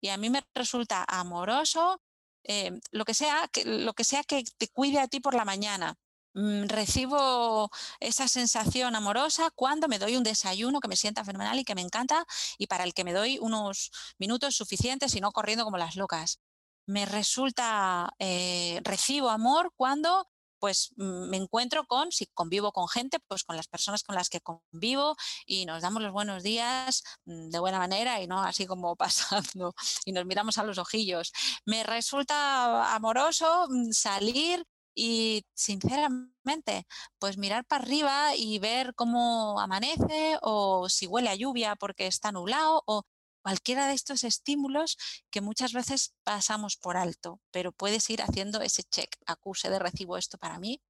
[0.00, 2.00] y a mí me resulta amoroso
[2.44, 5.44] eh, lo, que sea, que, lo que sea que te cuide a ti por la
[5.44, 5.96] mañana.
[6.34, 11.64] Mm, recibo esa sensación amorosa cuando me doy un desayuno que me sienta fenomenal y
[11.64, 12.26] que me encanta
[12.58, 16.40] y para el que me doy unos minutos suficientes y no corriendo como las locas.
[16.86, 23.18] Me resulta, eh, recibo amor cuando pues mm, me encuentro con, si convivo con gente,
[23.28, 25.16] pues con las personas con las que convivo
[25.46, 29.74] y nos damos los buenos días mm, de buena manera y no así como pasando
[30.04, 31.32] y nos miramos a los ojillos.
[31.64, 34.64] Me resulta amoroso salir
[34.98, 36.86] y sinceramente,
[37.18, 42.32] pues mirar para arriba y ver cómo amanece o si huele a lluvia porque está
[42.32, 43.02] nublado o
[43.46, 44.98] cualquiera de estos estímulos
[45.30, 50.16] que muchas veces pasamos por alto, pero puedes ir haciendo ese check, acuse de recibo
[50.16, 50.82] esto para mí,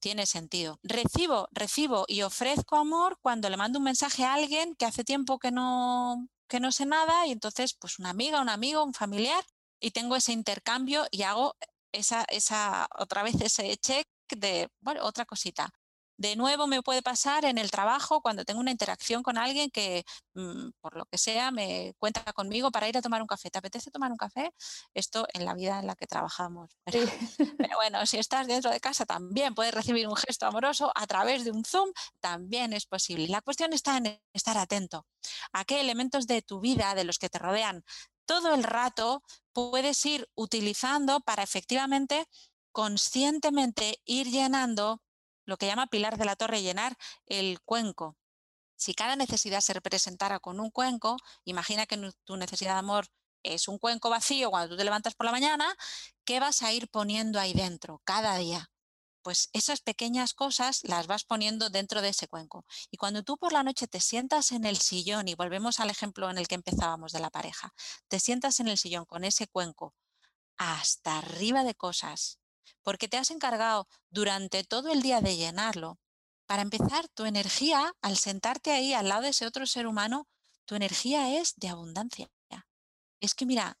[0.00, 0.80] tiene sentido.
[0.82, 5.38] Recibo, recibo y ofrezco amor cuando le mando un mensaje a alguien que hace tiempo
[5.38, 9.44] que no que no sé nada y entonces pues una amiga, un amigo, un familiar
[9.78, 11.54] y tengo ese intercambio y hago
[11.92, 15.70] esa, esa, otra vez ese check de, bueno, otra cosita.
[16.16, 20.04] De nuevo me puede pasar en el trabajo cuando tengo una interacción con alguien que,
[20.34, 23.50] mm, por lo que sea, me cuenta conmigo para ir a tomar un café.
[23.50, 24.52] ¿Te apetece tomar un café?
[24.94, 26.70] Esto en la vida en la que trabajamos.
[27.68, 31.44] Pero, bueno, si estás dentro de casa también puedes recibir un gesto amoroso a través
[31.44, 33.28] de un Zoom, también es posible.
[33.28, 35.06] La cuestión está en estar atento
[35.52, 37.84] a qué elementos de tu vida, de los que te rodean,
[38.26, 39.22] todo el rato
[39.52, 42.26] puedes ir utilizando para efectivamente
[42.72, 45.03] conscientemente ir llenando
[45.44, 48.16] lo que llama Pilar de la Torre, llenar el cuenco.
[48.76, 53.06] Si cada necesidad se representara con un cuenco, imagina que tu necesidad de amor
[53.44, 55.72] es un cuenco vacío cuando tú te levantas por la mañana,
[56.24, 58.70] ¿qué vas a ir poniendo ahí dentro cada día?
[59.22, 62.66] Pues esas pequeñas cosas las vas poniendo dentro de ese cuenco.
[62.90, 66.28] Y cuando tú por la noche te sientas en el sillón, y volvemos al ejemplo
[66.28, 67.72] en el que empezábamos de la pareja,
[68.08, 69.94] te sientas en el sillón con ese cuenco
[70.56, 72.38] hasta arriba de cosas,
[72.82, 75.98] porque te has encargado durante todo el día de llenarlo.
[76.46, 80.28] Para empezar, tu energía, al sentarte ahí al lado de ese otro ser humano,
[80.66, 82.30] tu energía es de abundancia.
[83.20, 83.78] Es que mira,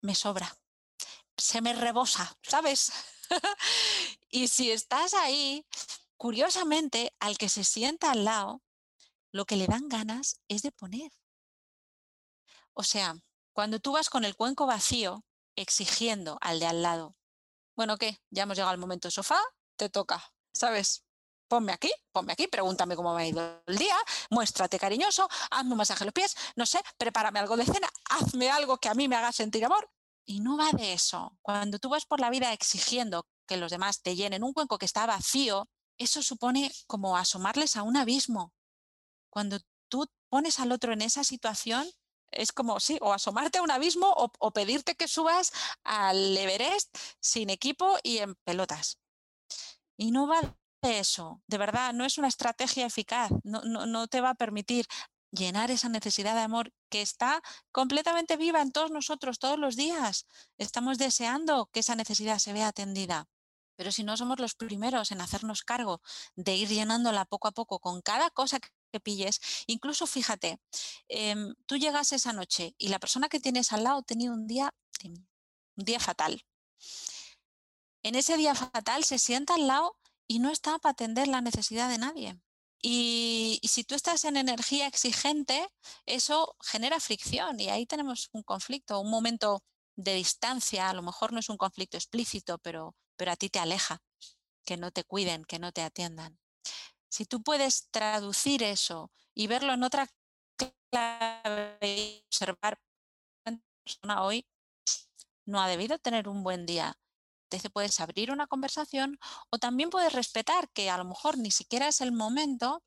[0.00, 0.56] me sobra,
[1.36, 2.92] se me rebosa, ¿sabes?
[4.30, 5.66] y si estás ahí,
[6.16, 8.62] curiosamente, al que se sienta al lado,
[9.32, 11.10] lo que le dan ganas es de poner.
[12.74, 13.16] O sea,
[13.52, 15.24] cuando tú vas con el cuenco vacío
[15.56, 17.16] exigiendo al de al lado,
[17.78, 18.20] bueno, ¿qué?
[18.30, 19.38] Ya hemos llegado al momento sofá,
[19.76, 20.20] te toca,
[20.52, 21.04] ¿sabes?
[21.46, 23.96] Ponme aquí, ponme aquí, pregúntame cómo me ha ido el día,
[24.30, 28.50] muéstrate cariñoso, hazme un masaje en los pies, no sé, prepárame algo de cena, hazme
[28.50, 29.88] algo que a mí me haga sentir amor.
[30.26, 31.38] Y no va de eso.
[31.40, 34.84] Cuando tú vas por la vida exigiendo que los demás te llenen un cuenco que
[34.84, 38.52] está vacío, eso supone como asomarles a un abismo.
[39.30, 41.88] Cuando tú pones al otro en esa situación,
[42.30, 45.52] es como, sí, o asomarte a un abismo o, pedirte que subas
[45.84, 48.98] al Everest sin equipo y en pelotas.
[49.96, 50.40] Y no va
[50.82, 54.34] de eso, de verdad, no es una estrategia eficaz, no, no, no te va a
[54.34, 54.86] permitir
[55.30, 60.26] llenar esa necesidad de amor que está completamente viva en todos nosotros todos los días.
[60.56, 63.28] Estamos deseando que esa necesidad se vea atendida.
[63.78, 66.02] Pero si no somos los primeros en hacernos cargo
[66.34, 70.60] de ir llenándola poco a poco con cada cosa que pilles, incluso fíjate,
[71.06, 74.48] em, tú llegas esa noche y la persona que tienes al lado ha tenido un
[74.48, 76.42] día, un día fatal.
[78.02, 81.88] En ese día fatal se sienta al lado y no está para atender la necesidad
[81.88, 82.40] de nadie.
[82.82, 85.68] Y, si tú estás en energía exigente,
[86.04, 89.62] eso genera fricción y ahí tenemos un conflicto, un momento
[89.96, 93.58] de distancia, a lo mejor no es un conflicto explícito, pero, pero a ti te
[93.58, 94.02] aleja,
[94.64, 96.38] que no te cuiden, que no te atiendan.
[97.10, 100.08] Si tú puedes traducir eso y verlo en otra
[100.90, 102.80] clave y observar
[103.44, 104.46] persona hoy
[105.44, 106.98] no ha debido tener un buen día
[107.48, 109.18] te puedes abrir una conversación
[109.50, 112.82] o también puedes respetar que a lo mejor ni siquiera es el momento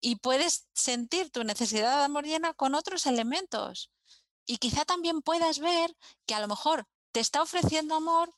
[0.00, 3.90] y puedes sentir tu necesidad de amor llena con otros elementos.
[4.46, 8.30] Y quizá también puedas ver que a lo mejor te está ofreciendo amor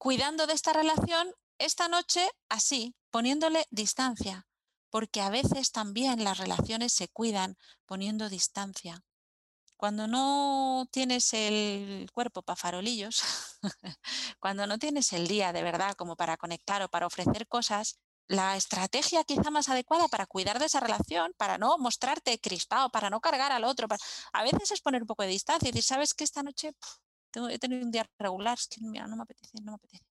[0.00, 4.48] cuidando de esta relación esta noche así, poniéndole distancia,
[4.88, 9.04] porque a veces también las relaciones se cuidan poniendo distancia.
[9.76, 13.22] Cuando no tienes el cuerpo para farolillos,
[14.40, 18.56] cuando no tienes el día de verdad como para conectar o para ofrecer cosas, la
[18.56, 23.20] estrategia quizá más adecuada para cuidar de esa relación, para no mostrarte crispado, para no
[23.20, 23.86] cargar al otro,
[24.32, 26.72] a veces es poner un poco de distancia y decir, sabes que esta noche
[27.34, 30.04] he tenido un día regular, es que mira, no me apetece, no me apetece.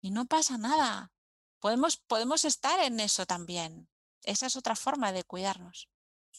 [0.00, 1.12] Y no pasa nada.
[1.60, 3.88] Podemos, podemos estar en eso también.
[4.24, 5.88] Esa es otra forma de cuidarnos.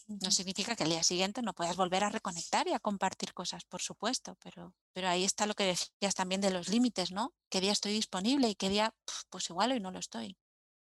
[0.07, 3.63] No significa que al día siguiente no puedas volver a reconectar y a compartir cosas,
[3.63, 7.33] por supuesto, pero, pero ahí está lo que decías también de los límites, ¿no?
[7.49, 8.93] ¿Qué día estoy disponible y qué día,
[9.29, 10.37] pues igual hoy no lo estoy?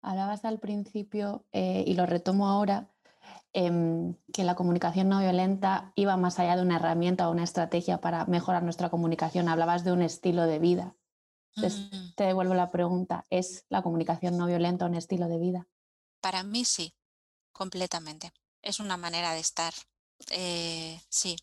[0.02, 2.90] Hablabas al principio, eh, y lo retomo ahora,
[3.52, 8.00] em, que la comunicación no violenta iba más allá de una herramienta o una estrategia
[8.00, 9.48] para mejorar nuestra comunicación.
[9.48, 10.94] Hablabas de un estilo de vida.
[11.56, 12.14] Entonces, mm.
[12.14, 15.66] te devuelvo la pregunta, ¿es la comunicación no violenta un estilo de vida?
[16.20, 16.94] Para mí sí,
[17.52, 18.32] completamente
[18.62, 19.74] es una manera de estar.
[20.30, 21.36] Eh, sí,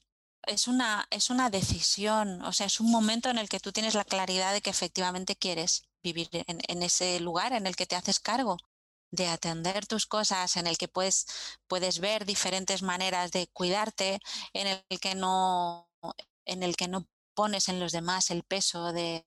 [0.44, 3.96] es una, es una decisión, o sea, es un momento en el que tú tienes
[3.96, 8.20] la claridad de que efectivamente quieres vivir en, ese lugar en el que te haces
[8.20, 8.58] cargo
[9.16, 11.26] de atender tus cosas, en el que puedes,
[11.68, 14.20] puedes ver diferentes maneras de cuidarte,
[14.54, 15.90] en el que no,
[16.46, 19.26] en el que no pones en los demás el peso de,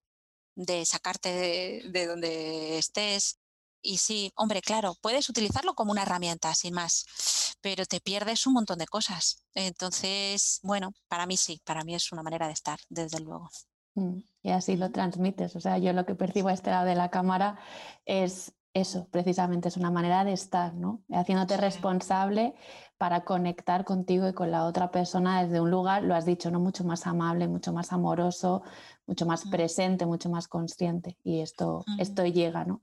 [0.55, 3.39] de sacarte de, de donde estés,
[3.83, 8.55] y sí, hombre, claro, puedes utilizarlo como una herramienta, sin más, pero te pierdes un
[8.55, 9.45] montón de cosas.
[9.55, 13.49] Entonces, bueno, para mí sí, para mí es una manera de estar, desde luego.
[13.95, 15.55] Mm, y así lo transmites.
[15.57, 17.59] O sea, yo lo que percibo a este lado de la cámara
[18.05, 21.03] es eso, precisamente, es una manera de estar, ¿no?
[21.11, 22.55] Haciéndote responsable
[22.99, 26.61] para conectar contigo y con la otra persona desde un lugar, lo has dicho, ¿no?
[26.61, 28.63] Mucho más amable, mucho más amoroso,
[29.07, 29.51] mucho más mm.
[29.51, 31.17] presente, mucho más consciente.
[31.25, 32.83] Y esto, esto llega, ¿no?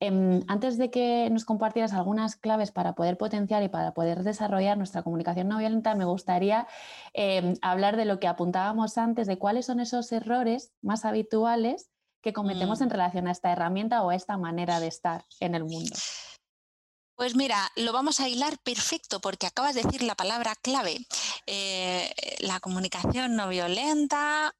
[0.00, 4.76] Em, antes de que nos compartieras algunas claves para poder potenciar y para poder desarrollar
[4.76, 6.66] nuestra comunicación no violenta, me gustaría
[7.12, 11.93] em, hablar de lo que apuntábamos antes, de cuáles son esos errores más habituales
[12.24, 12.92] que cometemos en mm.
[12.92, 15.94] relación a esta herramienta o a esta manera de estar en el mundo.
[17.16, 21.06] Pues mira, lo vamos a hilar perfecto porque acabas de decir la palabra clave.
[21.46, 24.52] Eh, la comunicación no violenta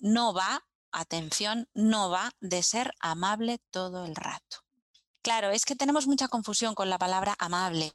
[0.00, 4.58] no va atención, no va de ser amable todo el rato.
[5.22, 7.92] Claro, es que tenemos mucha confusión con la palabra amable.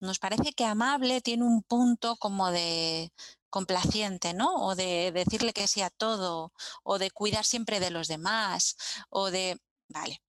[0.00, 3.12] Nos parece que amable tiene un punto como de
[3.52, 4.54] complaciente, ¿no?
[4.66, 8.76] O de decirle que sí a todo, o de cuidar siempre de los demás,
[9.10, 9.60] o de...
[9.88, 10.22] Vale.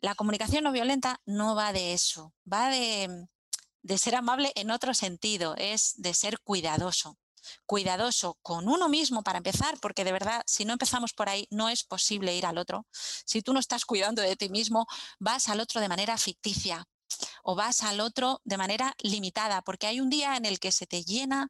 [0.00, 3.26] La comunicación no violenta no va de eso, va de,
[3.82, 7.18] de ser amable en otro sentido, es de ser cuidadoso
[7.66, 11.70] cuidadoso con uno mismo para empezar, porque de verdad, si no empezamos por ahí, no
[11.70, 12.86] es posible ir al otro.
[12.92, 14.86] Si tú no estás cuidando de ti mismo,
[15.18, 16.86] vas al otro de manera ficticia
[17.42, 20.86] o vas al otro de manera limitada, porque hay un día en el que se
[20.86, 21.48] te llena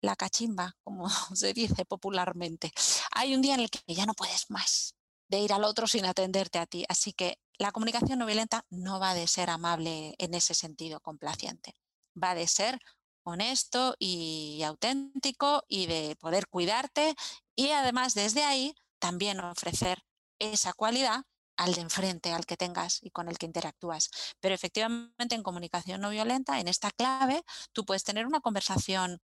[0.00, 2.72] la cachimba, como se dice popularmente.
[3.12, 4.94] Hay un día en el que ya no puedes más
[5.28, 6.84] de ir al otro sin atenderte a ti.
[6.88, 11.76] Así que la comunicación no violenta no va de ser amable en ese sentido complaciente,
[12.20, 12.80] va de ser
[13.22, 17.14] honesto y auténtico y de poder cuidarte
[17.54, 20.02] y además desde ahí también ofrecer
[20.38, 21.24] esa cualidad
[21.56, 24.10] al de enfrente, al que tengas y con el que interactúas.
[24.40, 29.20] Pero efectivamente en comunicación no violenta, en esta clave, tú puedes tener una conversación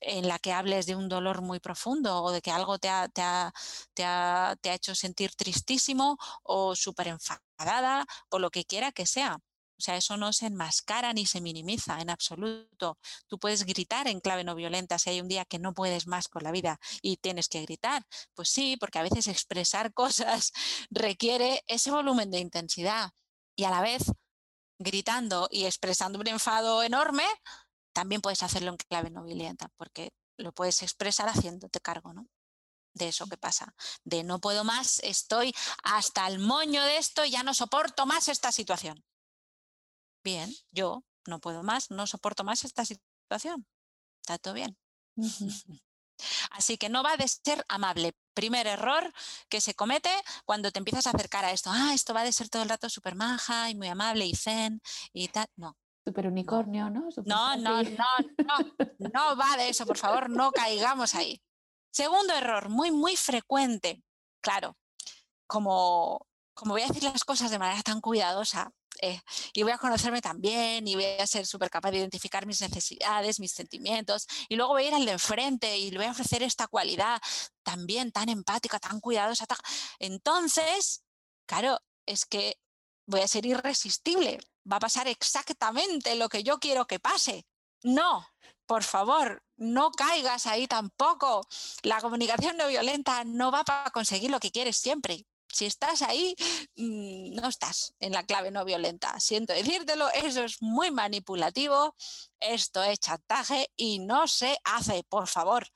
[0.00, 3.08] en la que hables de un dolor muy profundo o de que algo te ha,
[3.08, 3.52] te ha,
[3.94, 9.06] te ha, te ha hecho sentir tristísimo o súper enfadada o lo que quiera que
[9.06, 9.38] sea.
[9.80, 12.98] O sea, eso no se enmascara ni se minimiza en absoluto.
[13.26, 16.28] Tú puedes gritar en clave no violenta si hay un día que no puedes más
[16.28, 18.04] con la vida y tienes que gritar.
[18.34, 20.52] Pues sí, porque a veces expresar cosas
[20.90, 23.12] requiere ese volumen de intensidad
[23.56, 24.02] y a la vez
[24.78, 27.24] gritando y expresando un enfado enorme,
[27.92, 32.26] también puedes hacerlo en clave no violenta, porque lo puedes expresar haciéndote cargo, ¿no?
[32.92, 33.72] de eso que pasa,
[34.02, 38.50] de no puedo más, estoy hasta el moño de esto, ya no soporto más esta
[38.50, 39.04] situación
[40.22, 43.66] bien, yo no puedo más, no soporto más esta situación.
[44.22, 44.76] Está todo bien.
[46.50, 48.14] Así que no va de ser amable.
[48.34, 49.12] Primer error
[49.48, 50.10] que se comete
[50.44, 51.70] cuando te empiezas a acercar a esto.
[51.72, 54.82] Ah, esto va de ser todo el rato súper maja y muy amable y zen
[55.12, 55.46] y tal.
[55.56, 55.76] No.
[56.04, 57.08] Super unicornio, ¿no?
[57.26, 61.40] no, no, no, no, no va de eso, por favor, no caigamos ahí.
[61.92, 64.02] Segundo error, muy, muy frecuente.
[64.40, 64.78] Claro,
[65.46, 68.72] como, como voy a decir las cosas de manera tan cuidadosa,
[69.02, 69.20] eh,
[69.54, 73.40] y voy a conocerme también y voy a ser súper capaz de identificar mis necesidades,
[73.40, 76.42] mis sentimientos y luego voy a ir al de enfrente y le voy a ofrecer
[76.42, 77.20] esta cualidad
[77.62, 79.46] también tan empática, tan cuidadosa.
[79.98, 81.02] Entonces,
[81.46, 82.58] claro, es que
[83.06, 84.38] voy a ser irresistible.
[84.70, 87.46] Va a pasar exactamente lo que yo quiero que pase.
[87.82, 88.26] No,
[88.66, 91.46] por favor, no caigas ahí tampoco.
[91.82, 95.26] La comunicación no violenta no va para conseguir lo que quieres siempre.
[95.52, 96.36] Si estás ahí,
[96.76, 99.18] mm, no estás en la clave no violenta.
[99.18, 101.96] Siento decírtelo, eso es muy manipulativo,
[102.38, 105.66] esto es chantaje y no se hace, por favor.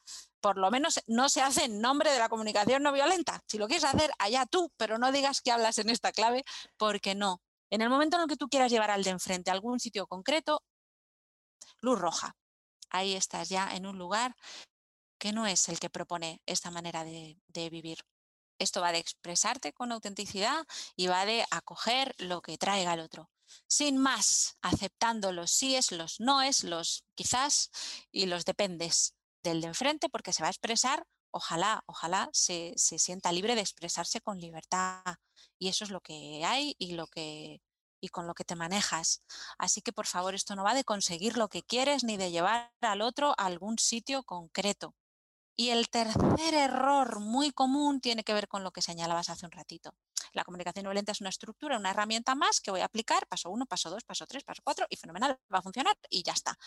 [0.40, 3.42] Por lo menos no se hace en nombre de la comunicación no violenta.
[3.48, 6.44] Si lo quieres hacer, allá tú, pero no digas que hablas en esta clave,
[6.76, 7.40] porque no.
[7.74, 10.06] En el momento en el que tú quieras llevar al de enfrente a algún sitio
[10.06, 10.62] concreto,
[11.80, 12.36] luz roja.
[12.88, 14.36] Ahí estás ya en un lugar
[15.18, 17.36] que no es el que propone esta manera de,
[17.72, 17.98] vivir.
[18.60, 20.64] Esto va de expresarte con autenticidad
[20.94, 23.28] y va de acoger lo que traiga el otro.
[23.66, 27.72] Sin más, aceptando los síes, los noes, los quizás
[28.12, 33.32] y los dependes del de enfrente porque se va a expresar, ojalá, ojalá se sienta
[33.32, 35.16] libre de expresarse con libertad.
[35.64, 37.62] Y eso es lo que hay y lo que
[37.98, 39.22] y con lo que te manejas.
[39.56, 42.70] Así que por favor, esto no va de conseguir lo que quieres ni de llevar
[42.82, 44.94] al otro a algún sitio concreto.
[45.56, 49.52] Y el tercer error muy común tiene que ver con lo que señalabas hace un
[49.52, 49.94] ratito.
[50.34, 53.48] La comunicación no violenta es una estructura, una herramienta más que voy a aplicar, paso
[53.48, 56.58] uno, paso dos, paso tres, paso cuatro, y fenomenal, va a funcionar y ya está.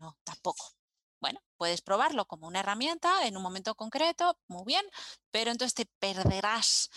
[0.00, 0.74] No, tampoco.
[1.22, 4.84] Bueno, puedes probarlo como una herramienta en un momento concreto, muy bien,
[5.30, 6.90] pero entonces te perderás,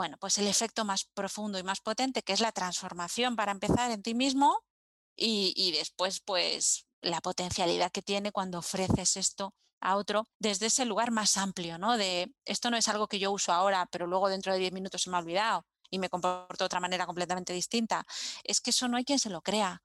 [0.00, 3.90] bueno, pues el efecto más profundo y más potente, que es la transformación para empezar
[3.90, 4.64] en ti mismo
[5.14, 11.10] y, después, pues, la potencialidad que tiene cuando ofreces esto a otro desde ese lugar
[11.10, 11.98] más amplio, ¿no?
[11.98, 15.02] De esto no es algo que yo uso ahora, pero luego dentro de 10 minutos
[15.02, 18.06] se me ha olvidado y me comporto de otra manera completamente distinta.
[18.42, 19.82] Es que eso no hay quien se lo crea.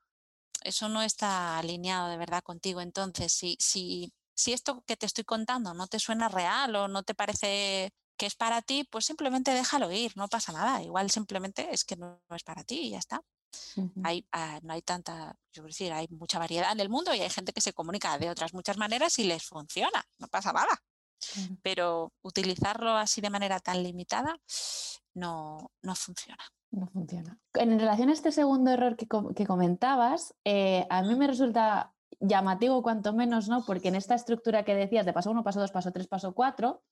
[0.64, 2.80] Eso no está alineado de verdad contigo.
[2.80, 7.04] Entonces, si, si, si esto que te estoy contando no te suena real o no
[7.04, 10.82] te parece que es para ti, pues simplemente déjalo ir, no pasa nada.
[10.82, 13.22] Igual simplemente es que no es para ti y ya está
[14.04, 17.30] hay, ah, no hay tanta, yo decir, hay mucha variedad en el mundo y hay
[17.30, 20.82] gente que se comunica de otras muchas maneras y les funciona, no pasa nada.
[21.64, 24.38] Pero utilizarlo así de manera tan limitada
[25.14, 26.44] no, no funciona.
[26.72, 27.40] No funciona.
[27.54, 32.84] En relación a este segundo error que, que comentabas, eh, a mí me resulta llamativo
[32.84, 33.66] cuanto menos, ¿no?
[33.66, 36.84] Porque en esta estructura que decías de paso uno, paso dos, paso tres, paso cuatro,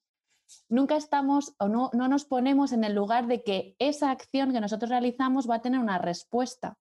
[0.70, 4.62] nunca estamos o no, no nos ponemos en el lugar de que esa acción que
[4.62, 6.78] nosotros realizamos va a tener una respuesta.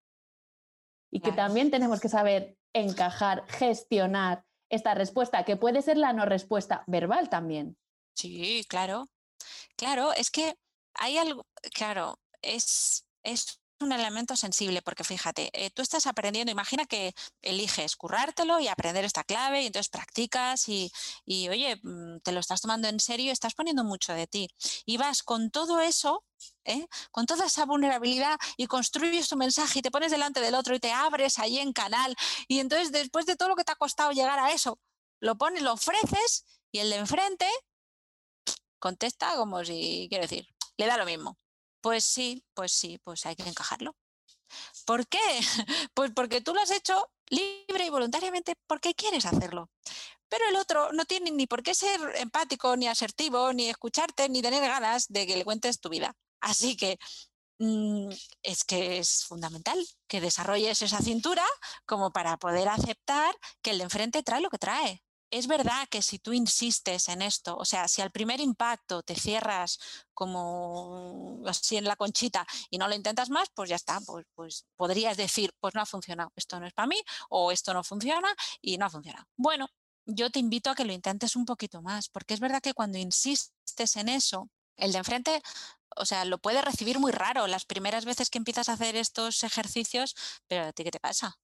[1.11, 6.25] Y que también tenemos que saber encajar, gestionar esta respuesta, que puede ser la no
[6.25, 7.77] respuesta verbal también.
[8.15, 9.09] Sí, claro.
[9.77, 10.55] Claro, es que
[10.95, 16.87] hay algo, claro, es, es un elemento sensible, porque fíjate, eh, tú estás aprendiendo, imagina
[16.87, 20.93] que eliges currártelo y aprender esta clave y entonces practicas y,
[21.25, 24.49] y, oye, mm, te lo estás tomando en serio, estás poniendo mucho de ti.
[24.87, 26.25] Y vas con todo eso,
[26.65, 26.87] ¿eh?
[27.11, 30.81] con toda esa vulnerabilidad y construyes tu mensaje y te pones delante del otro y
[30.81, 32.17] te abres ahí en canal.
[32.49, 34.79] Y entonces después de todo lo que te ha costado llegar a eso,
[35.21, 37.47] lo pones, lo ofreces y el de enfrente
[38.79, 41.39] contesta como si, quiero decir, le da lo mismo.
[41.83, 43.97] Pues sí, pues sí, pues hay que encajarlo.
[44.87, 45.19] ¿Por qué?
[45.95, 49.71] Pues porque tú lo has hecho libre y voluntariamente porque quieres hacerlo.
[50.29, 54.43] Pero el otro no tiene ni por qué ser empático, ni asertivo, ni escucharte, ni
[54.43, 56.15] tener ganas de que le cuentes tu vida.
[56.41, 56.99] Así que
[57.59, 58.11] mm,
[58.43, 59.79] es que es fundamental
[60.09, 61.45] que desarrolles esa cintura
[61.87, 65.03] como para poder aceptar que el de enfrente trae lo que trae
[65.33, 69.15] es verdad que si tú insistes en esto, o sea, si al primer impacto te
[69.15, 69.79] cierras
[70.13, 74.67] como así en la conchita y no lo intentas más, pues ya está, pues, pues
[74.77, 78.29] podrías decir, pues no ha funcionado, esto no es para mí o esto no funciona
[78.61, 79.25] y no ha funcionado.
[79.37, 79.69] Bueno,
[80.05, 82.99] yo te invito a que lo intentes un poquito más, porque es verdad que cuando
[82.99, 85.43] insistes en eso, el de enfrente,
[85.97, 89.45] o sea, lo puede recibir muy raro las primeras veces que empiezas a hacer estos
[89.45, 90.15] ejercicios,
[90.47, 91.39] pero a ti qué te pasa?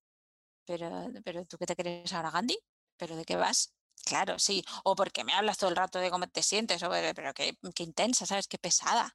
[0.66, 2.58] Pero, pero tú qué te crees ahora, Gandhi?
[2.98, 3.77] ¿Pero de qué vas?
[4.08, 4.64] Claro, sí.
[4.84, 7.82] O porque me hablas todo el rato de cómo te sientes, o, pero qué, qué
[7.82, 8.48] intensa, ¿sabes?
[8.48, 9.14] Qué pesada.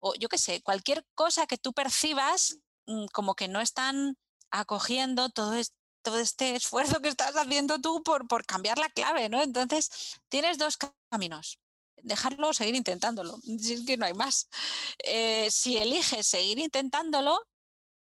[0.00, 4.18] O yo qué sé, cualquier cosa que tú percibas mm, como que no están
[4.50, 9.42] acogiendo todo, este esfuerzo que estás haciendo tú por, cambiar la clave, ¿no?
[9.42, 9.90] Entonces,
[10.28, 10.76] tienes dos
[11.10, 11.58] caminos.
[12.02, 13.38] Dejarlo o seguir intentándolo.
[13.58, 14.48] Si es que no hay más.
[15.02, 17.40] Eh, si eliges seguir intentándolo,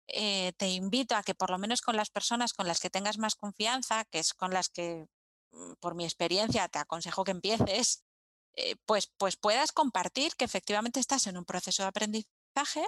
[0.07, 3.17] eh, te invito a que por lo menos con las personas con las que tengas
[3.17, 5.07] más confianza, que es con las que
[5.79, 8.03] por mi experiencia, te aconsejo que empieces,
[8.55, 12.85] eh, pues, pues puedas compartir que efectivamente estás en un proceso de aprendizaje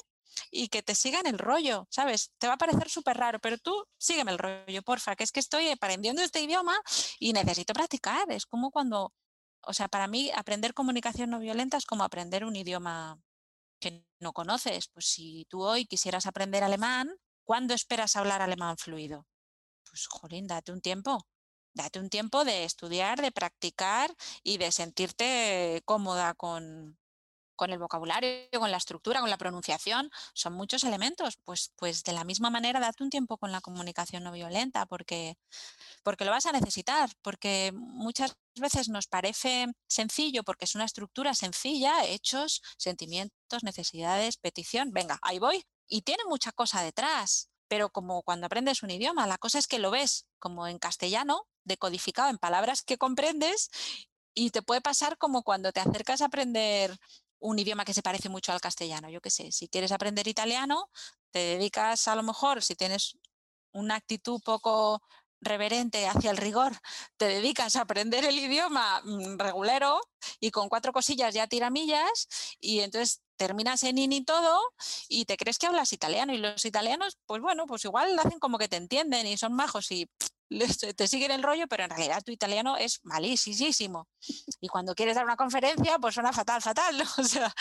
[0.52, 2.32] y que te sigan el rollo, ¿sabes?
[2.38, 5.40] Te va a parecer súper raro, pero tú sígueme el rollo, porfa, que es que
[5.40, 6.80] estoy aprendiendo este idioma
[7.20, 8.32] y necesito practicar.
[8.32, 9.14] Es como cuando,
[9.62, 13.20] o sea, para mí aprender comunicación no violenta es como aprender un idioma
[13.80, 14.88] que no conoces.
[14.90, 17.10] Pues si tú hoy quisieras aprender alemán,
[17.46, 19.28] ¿cuándo esperas hablar alemán fluido?
[19.90, 21.28] Pues, jolín, date un tiempo.
[21.74, 24.14] Date un tiempo de estudiar, de practicar
[24.44, 26.98] y de sentirte cómoda con,
[27.56, 31.38] con el vocabulario, con la estructura, con la pronunciación, son muchos elementos.
[31.44, 35.38] Pues, pues de la misma manera, date un tiempo con la comunicación no violenta, porque,
[36.04, 41.34] porque lo vas a necesitar, porque muchas veces nos parece sencillo, porque es una estructura
[41.34, 45.64] sencilla, hechos, sentimientos, necesidades, petición, venga, ahí voy.
[45.88, 49.80] Y tiene mucha cosa detrás, pero como cuando aprendes un idioma, la cosa es que
[49.80, 53.72] lo ves como en castellano, decodificado en palabras que comprendes
[54.36, 56.96] y te puede pasar como cuando te acercas a aprender
[57.40, 59.10] un idioma que se parece mucho al castellano.
[59.10, 60.92] Yo qué sé, si quieres aprender italiano,
[61.32, 63.18] te dedicas a lo mejor, si tienes
[63.72, 65.02] una actitud poco
[65.44, 66.74] reverente hacia el rigor,
[67.18, 70.02] te dedicas a aprender el idioma mm, regulero
[70.40, 72.28] y con cuatro cosillas ya tiramillas
[72.60, 74.62] y entonces terminas en in y todo
[75.10, 78.58] y te crees que hablas italiano y los italianos, pues bueno, pues igual hacen como
[78.58, 80.10] que te entienden y son majos y
[80.96, 84.08] te siguen el rollo, pero en realidad tu italiano es malísimo.
[84.62, 87.04] Y cuando quieres dar una conferencia, pues suena fatal, fatal.
[87.18, 87.54] O sea,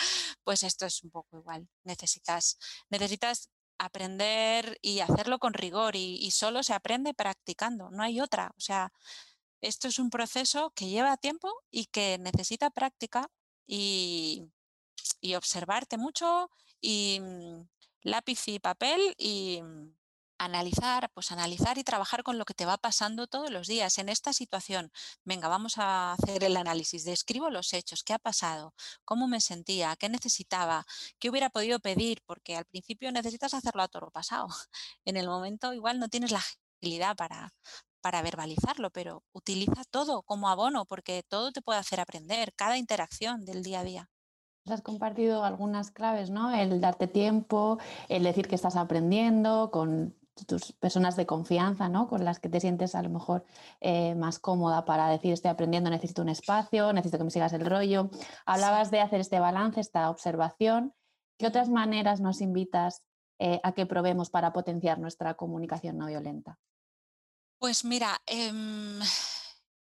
[0.43, 1.67] pues esto es un poco igual.
[1.83, 2.57] Necesitas,
[2.89, 8.53] necesitas aprender y hacerlo con rigor y, solo se aprende practicando, no hay otra.
[8.57, 8.91] O sea,
[9.61, 13.29] esto es un proceso que lleva tiempo y que necesita práctica
[13.67, 14.49] y,
[15.21, 16.49] y observarte mucho
[16.81, 17.67] y mm,
[18.03, 19.95] lápiz y papel y, mm,
[20.45, 24.09] analizar, pues analizar y trabajar con lo que te va pasando todos los días en
[24.09, 24.91] esta situación.
[25.23, 27.05] Venga, vamos a hacer el análisis.
[27.05, 28.73] Describo los hechos, qué ha pasado,
[29.05, 30.85] cómo me sentía, qué necesitaba,
[31.19, 34.47] qué hubiera podido pedir, porque al principio necesitas hacerlo a toro pasado.
[35.05, 36.41] En el momento igual no tienes la
[36.81, 37.53] agilidad para,
[38.01, 43.45] para verbalizarlo, pero utiliza todo como abono, porque todo te puede hacer aprender, cada interacción
[43.45, 44.09] del día a día.
[44.65, 46.53] Has compartido algunas claves, ¿no?
[46.53, 50.15] El darte tiempo, el decir que estás aprendiendo con
[50.47, 52.07] tus personas de confianza, ¿no?
[52.07, 53.45] Con las que te sientes a lo mejor
[53.81, 57.65] eh, más cómoda para decir estoy aprendiendo, necesito un espacio, necesito que me sigas el
[57.65, 58.09] rollo.
[58.45, 60.93] Hablabas de hacer este balance, esta observación.
[61.37, 63.03] ¿Qué otras maneras nos invitas
[63.39, 66.59] eh, a que probemos para potenciar nuestra comunicación no violenta?
[67.59, 68.99] Pues mira, em,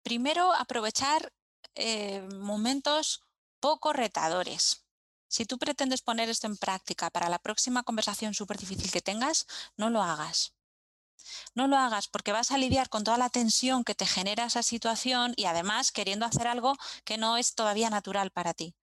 [0.04, 1.32] primero aprovechar
[1.76, 3.22] eh, momentos
[3.60, 4.87] poco retadores.
[5.28, 9.46] Si tú pretendes poner esto en práctica para la próxima conversación súper difícil que tengas,
[9.76, 10.54] no lo hagas.
[11.56, 14.64] No lo hagas porque vas a lidiar con toda la tensión que te genera esa
[14.64, 18.76] situación y además queriendo hacer algo que no es todavía natural para ti.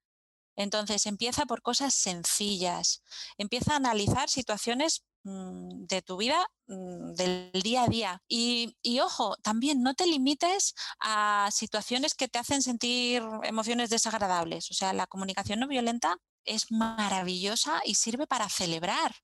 [0.55, 3.01] Entonces empieza por cosas sencillas,
[3.37, 8.23] empieza a analizar situaciones mm, de tu vida mm, del día a día.
[8.27, 14.71] Y, y, ojo, también no te limites a situaciones que te hacen sentir emociones desagradables.
[14.71, 19.15] O sea, la comunicación no violenta es maravillosa y sirve para celebrar.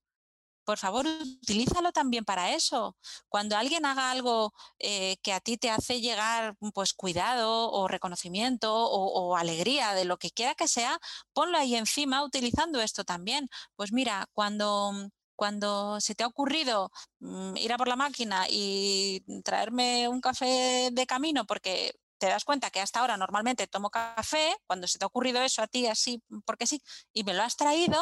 [0.64, 2.96] Por favor, utilízalo también para eso.
[3.30, 8.72] Cuando alguien haga algo eh, que a ti te hace llegar pues cuidado o reconocimiento
[8.74, 11.00] o, alegría de lo que quiera que sea,
[11.34, 13.50] ponlo ahí encima utilizando esto también.
[13.76, 14.94] Pues mira, cuando
[15.36, 20.90] cuando se te ha ocurrido mm, ir a por la máquina y traerme un café
[20.92, 25.06] de camino porque te das cuenta que hasta ahora normalmente tomo café, cuando se te
[25.06, 26.80] ha ocurrido eso a ti así, porque sí,
[27.14, 28.00] y me lo has traído,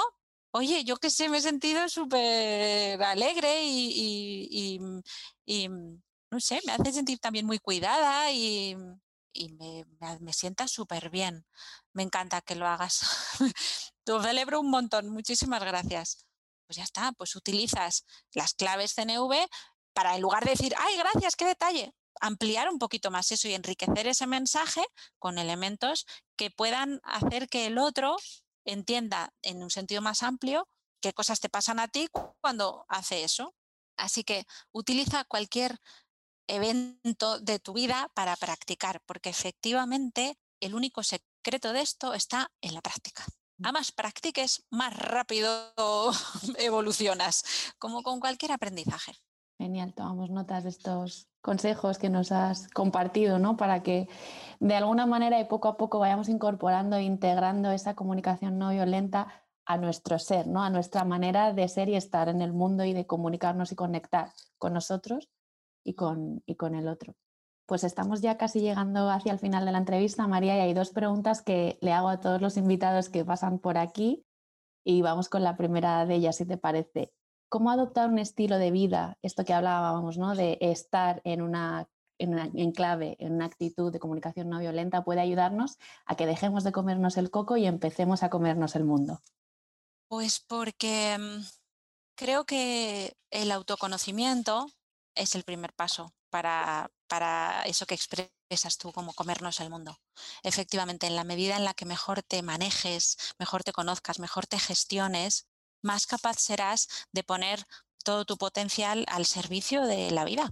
[0.51, 4.77] oye, yo que sé, me he sentido súper alegre y,
[5.45, 8.75] y, no sé, me hace sentir también muy cuidada y,
[9.57, 9.85] me,
[10.19, 11.45] me, sienta súper bien.
[11.93, 12.99] Me encanta que lo hagas.
[14.03, 15.07] Te celebro un montón.
[15.09, 16.25] Muchísimas gracias.
[16.67, 19.47] Pues ya está, pues utilizas las claves CNV
[19.93, 23.53] para en lugar de decir, ay, gracias, qué detalle, ampliar un poquito más eso y
[23.53, 24.83] enriquecer ese mensaje
[25.17, 26.05] con elementos
[26.35, 28.17] que puedan hacer que el otro
[28.65, 30.67] entienda en un sentido más amplio
[31.01, 32.07] qué cosas te pasan a ti
[32.41, 33.55] cuando hace eso.
[33.97, 35.79] Así que utiliza cualquier
[36.47, 42.73] evento de tu vida para practicar, porque efectivamente el único secreto de esto está en
[42.73, 43.25] la práctica.
[43.57, 43.67] Mm.
[43.67, 45.73] A más practiques, más rápido
[46.57, 47.43] evolucionas,
[47.77, 49.13] como con cualquier aprendizaje.
[49.59, 53.57] Genial, tomamos notas de estos consejos que nos has compartido, ¿no?
[53.57, 54.07] Para que
[54.61, 59.27] de alguna manera y poco a poco vayamos incorporando e integrando esa comunicación no violenta
[59.65, 60.63] a nuestro ser, ¿no?
[60.63, 64.31] A nuestra manera de ser y estar en el mundo y de comunicarnos y conectar
[64.57, 65.29] con nosotros
[65.83, 67.15] y con, y con el otro.
[67.67, 70.91] pues estamos ya casi llegando hacia el final de la entrevista, María, y hay dos
[70.91, 74.25] preguntas que le hago a todos los invitados que pasan por aquí.
[74.85, 77.13] Y vamos con la primera de ellas, si te parece.
[77.49, 80.35] ¿Cómo adoptar un estilo de vida, esto que hablábamos, ¿no?
[80.35, 81.89] de estar en una,
[82.19, 86.63] en una enclave, en una actitud de comunicación no violenta, puede ayudarnos a que dejemos
[86.63, 89.21] de comernos el coco y empecemos a comernos el mundo?
[90.07, 91.43] Pues porque mm,
[92.15, 94.67] creo que el autoconocimiento
[95.15, 99.99] es el primer paso para, para eso que expresas tú, como comernos el mundo.
[100.43, 104.59] Efectivamente, en la medida en la que mejor te manejes, mejor te conozcas, mejor te
[104.59, 105.47] gestiones,
[105.81, 107.65] más capaz serás de poner
[108.03, 110.51] todo tu potencial al servicio de la vida.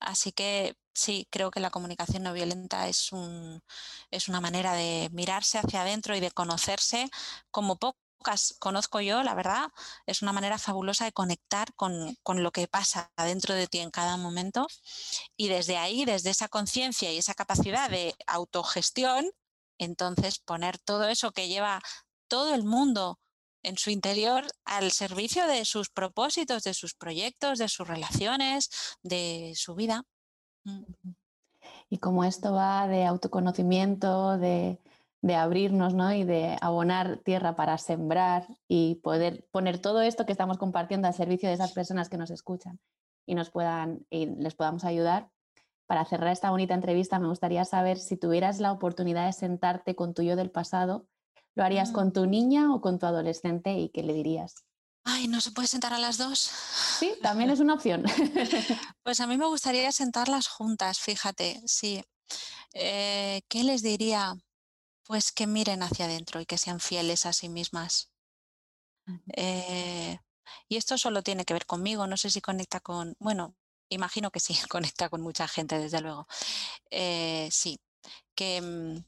[0.00, 3.62] Así que sí, creo que la comunicación no violenta es, un,
[4.10, 7.10] es una manera de mirarse hacia adentro y de conocerse
[7.50, 7.98] como poco
[8.58, 9.68] conozco yo, la verdad,
[10.06, 13.90] es una manera fabulosa de conectar con, con, lo que pasa dentro de ti en
[13.90, 14.66] cada momento.
[15.36, 19.30] Y desde ahí, desde esa conciencia y esa capacidad de autogestión,
[19.78, 21.80] entonces poner todo eso que lleva
[22.28, 23.18] todo el mundo
[23.62, 28.70] en su interior al servicio de sus propósitos, de sus proyectos, de sus relaciones,
[29.02, 30.04] de su vida.
[30.64, 30.82] Mm.
[31.90, 34.80] Y como esto va de autoconocimiento, de
[35.22, 36.12] de abrirnos ¿no?
[36.12, 41.14] y de abonar tierra para sembrar y poder poner todo esto que estamos compartiendo al
[41.14, 42.80] servicio de esas personas que nos escuchan
[43.24, 45.30] y nos puedan y les podamos ayudar.
[45.86, 50.12] Para cerrar esta bonita entrevista, me gustaría saber si tuvieras la oportunidad de sentarte con
[50.12, 51.06] tu yo del pasado,
[51.54, 51.94] ¿lo harías mm.
[51.94, 54.64] con tu niña o con tu adolescente y qué le dirías?
[55.04, 56.38] Ay, ¿no se puede sentar a las dos?
[56.38, 58.04] Sí, también es una opción.
[59.02, 62.04] Pues a mí me gustaría sentarlas juntas, fíjate, sí.
[62.72, 64.36] Eh, ¿Qué les diría?
[65.04, 68.12] Pues que miren hacia adentro y que sean fieles a sí mismas.
[69.34, 70.18] Eh,
[70.68, 73.56] y esto solo tiene que ver conmigo, no sé si conecta con, bueno,
[73.88, 76.26] imagino que sí, conecta con mucha gente, desde luego.
[76.90, 77.80] Eh, sí,
[78.34, 79.04] que, mm,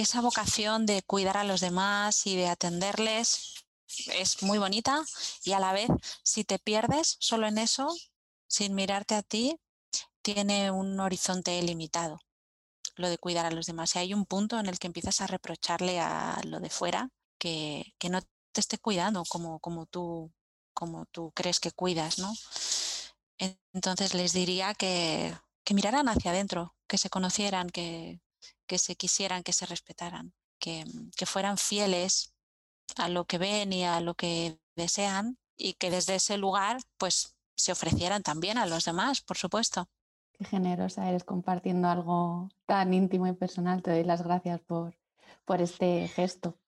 [0.00, 3.66] que esa vocación de cuidar a los demás y de atenderles
[4.14, 5.04] es muy bonita
[5.44, 5.90] y a la vez,
[6.22, 7.86] si te pierdes solo en eso,
[8.46, 9.60] sin mirarte a ti,
[10.22, 12.18] tiene un horizonte limitado
[12.96, 13.94] lo de cuidar a los demás.
[13.94, 17.92] Y hay un punto en el que empiezas a reprocharle a lo de fuera que,
[17.98, 18.22] que no
[18.52, 20.32] te esté cuidando como, como, tú,
[20.72, 22.32] como tú crees que cuidas, ¿no?
[23.74, 28.22] Entonces les diría que, que miraran hacia adentro, que se conocieran, que,
[28.66, 30.84] que se quisieran, que se respetaran, que,
[31.16, 32.32] que fueran fieles
[32.96, 37.36] a lo que ven y a lo que desean y que desde ese lugar pues
[37.56, 39.88] se ofrecieran también a los demás, por supuesto.
[40.32, 43.82] Qué generosa eres compartiendo algo tan íntimo y personal.
[43.82, 44.96] Te doy las gracias por,
[45.44, 46.59] por este gesto.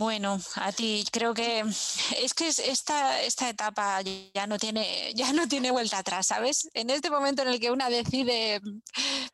[0.00, 5.46] Bueno, a ti creo que es que esta, esta etapa ya no, tiene, ya no
[5.46, 6.70] tiene vuelta atrás, ¿sabes?
[6.72, 8.62] En este momento en el que una decide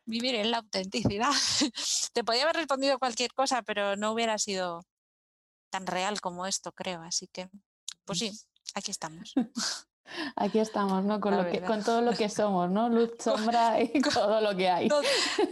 [0.05, 1.31] vivir en la autenticidad,
[2.13, 4.83] te podía haber respondido cualquier cosa, pero no hubiera sido
[5.69, 7.01] tan real como esto, creo.
[7.01, 7.47] Así que,
[8.03, 8.37] pues sí,
[8.75, 9.35] aquí estamos.
[10.35, 11.19] Aquí estamos, ¿no?
[11.19, 12.89] Con, lo que, con todo lo que somos, ¿no?
[12.89, 14.87] Luz, sombra y todo lo que hay.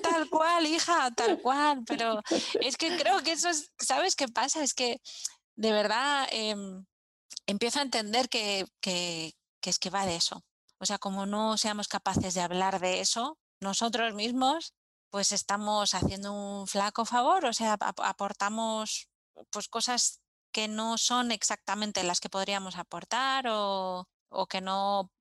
[0.01, 1.83] Tal cual, hija, tal cual.
[1.85, 2.21] Pero
[2.61, 4.63] es que creo que eso es, ¿sabes qué pasa?
[4.63, 5.01] Es que
[5.55, 6.85] de verdad em,
[7.47, 9.33] empiezo a entender que, que,
[9.63, 10.43] es que va de eso.
[10.79, 14.73] O sea, como no seamos capaces de hablar de eso nosotros mismos,
[15.09, 19.07] pues estamos haciendo un flaco favor, o sea, aportamos
[19.49, 25.11] pues cosas que no son exactamente las que podríamos aportar o, o que no,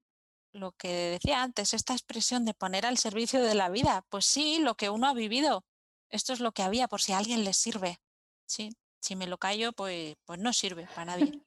[0.53, 4.59] lo que decía antes, esta expresión de poner al servicio de la vida, pues sí,
[4.61, 5.65] lo que uno ha vivido,
[6.11, 7.99] esto es lo que había por si a alguien le sirve.
[8.47, 11.43] Sí, si me lo callo, pues, pues no sirve para nadie.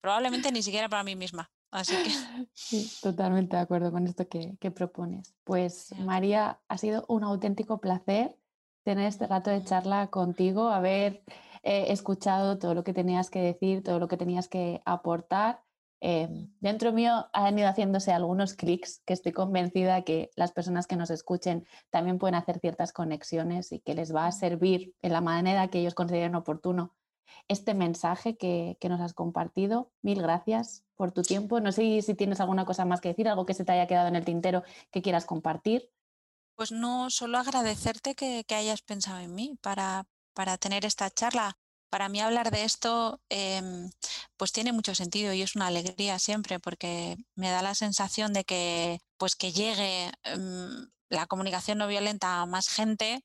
[0.00, 1.50] Probablemente ni siquiera para mí misma.
[1.70, 2.10] Así que...
[2.54, 5.34] Sí, totalmente de acuerdo con esto que, propones.
[5.44, 8.38] Pues María, ha sido un auténtico placer
[8.84, 11.24] tener este rato de charla contigo, haber
[11.62, 15.64] eh, escuchado todo lo que tenías que decir, todo lo que tenías que aportar
[16.00, 20.96] Em, dentro mío han ido haciéndose algunos clics que estoy convencida que las personas que
[20.96, 25.20] nos escuchen también pueden hacer ciertas conexiones y que les va a servir en la
[25.20, 26.94] manera que ellos consideren oportuno
[27.48, 29.92] este mensaje que, nos has compartido.
[30.02, 31.60] Mil gracias por tu tiempo.
[31.60, 34.08] No sé si tienes alguna cosa más que decir, algo que se te haya quedado
[34.08, 35.90] en el tintero que quieras compartir.
[36.54, 41.58] Pues no, solo agradecerte que, hayas pensado en mí para, para tener esta charla
[41.94, 43.88] para mí hablar de esto em,
[44.36, 48.42] pues tiene mucho sentido y es una alegría siempre porque me da la sensación de
[48.42, 53.22] que pues que llegue em, la comunicación no violenta a más gente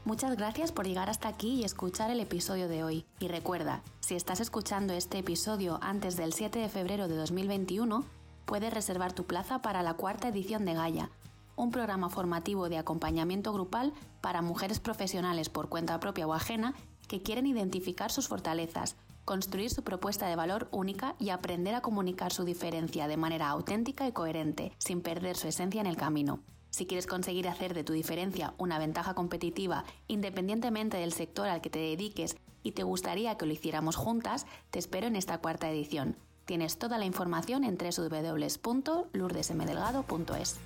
[0.04, 3.04] Muchas gracias por llegar hasta aquí y escuchar el episodio de hoy.
[3.18, 8.04] Y recuerda, si estás escuchando este episodio antes del 7 de febrero de 2021,
[8.46, 11.10] puedes reservar tu plaza para la cuarta edición de Gaia,
[11.56, 16.74] un programa formativo de acompañamiento grupal para mujeres profesionales por cuenta propia o ajena
[17.06, 22.32] que quieren identificar sus fortalezas, construir su propuesta de valor única y aprender a comunicar
[22.32, 26.40] su diferencia de manera auténtica y coherente, sin perder su esencia en el camino.
[26.70, 31.68] Si quieres conseguir hacer de tu diferencia una ventaja competitiva independientemente del sector al que
[31.70, 36.16] te dediques y te gustaría que lo hiciéramos juntas, te espero en esta cuarta edición.
[36.44, 40.58] Tienes toda la información en www.lourdesmdelgado.es.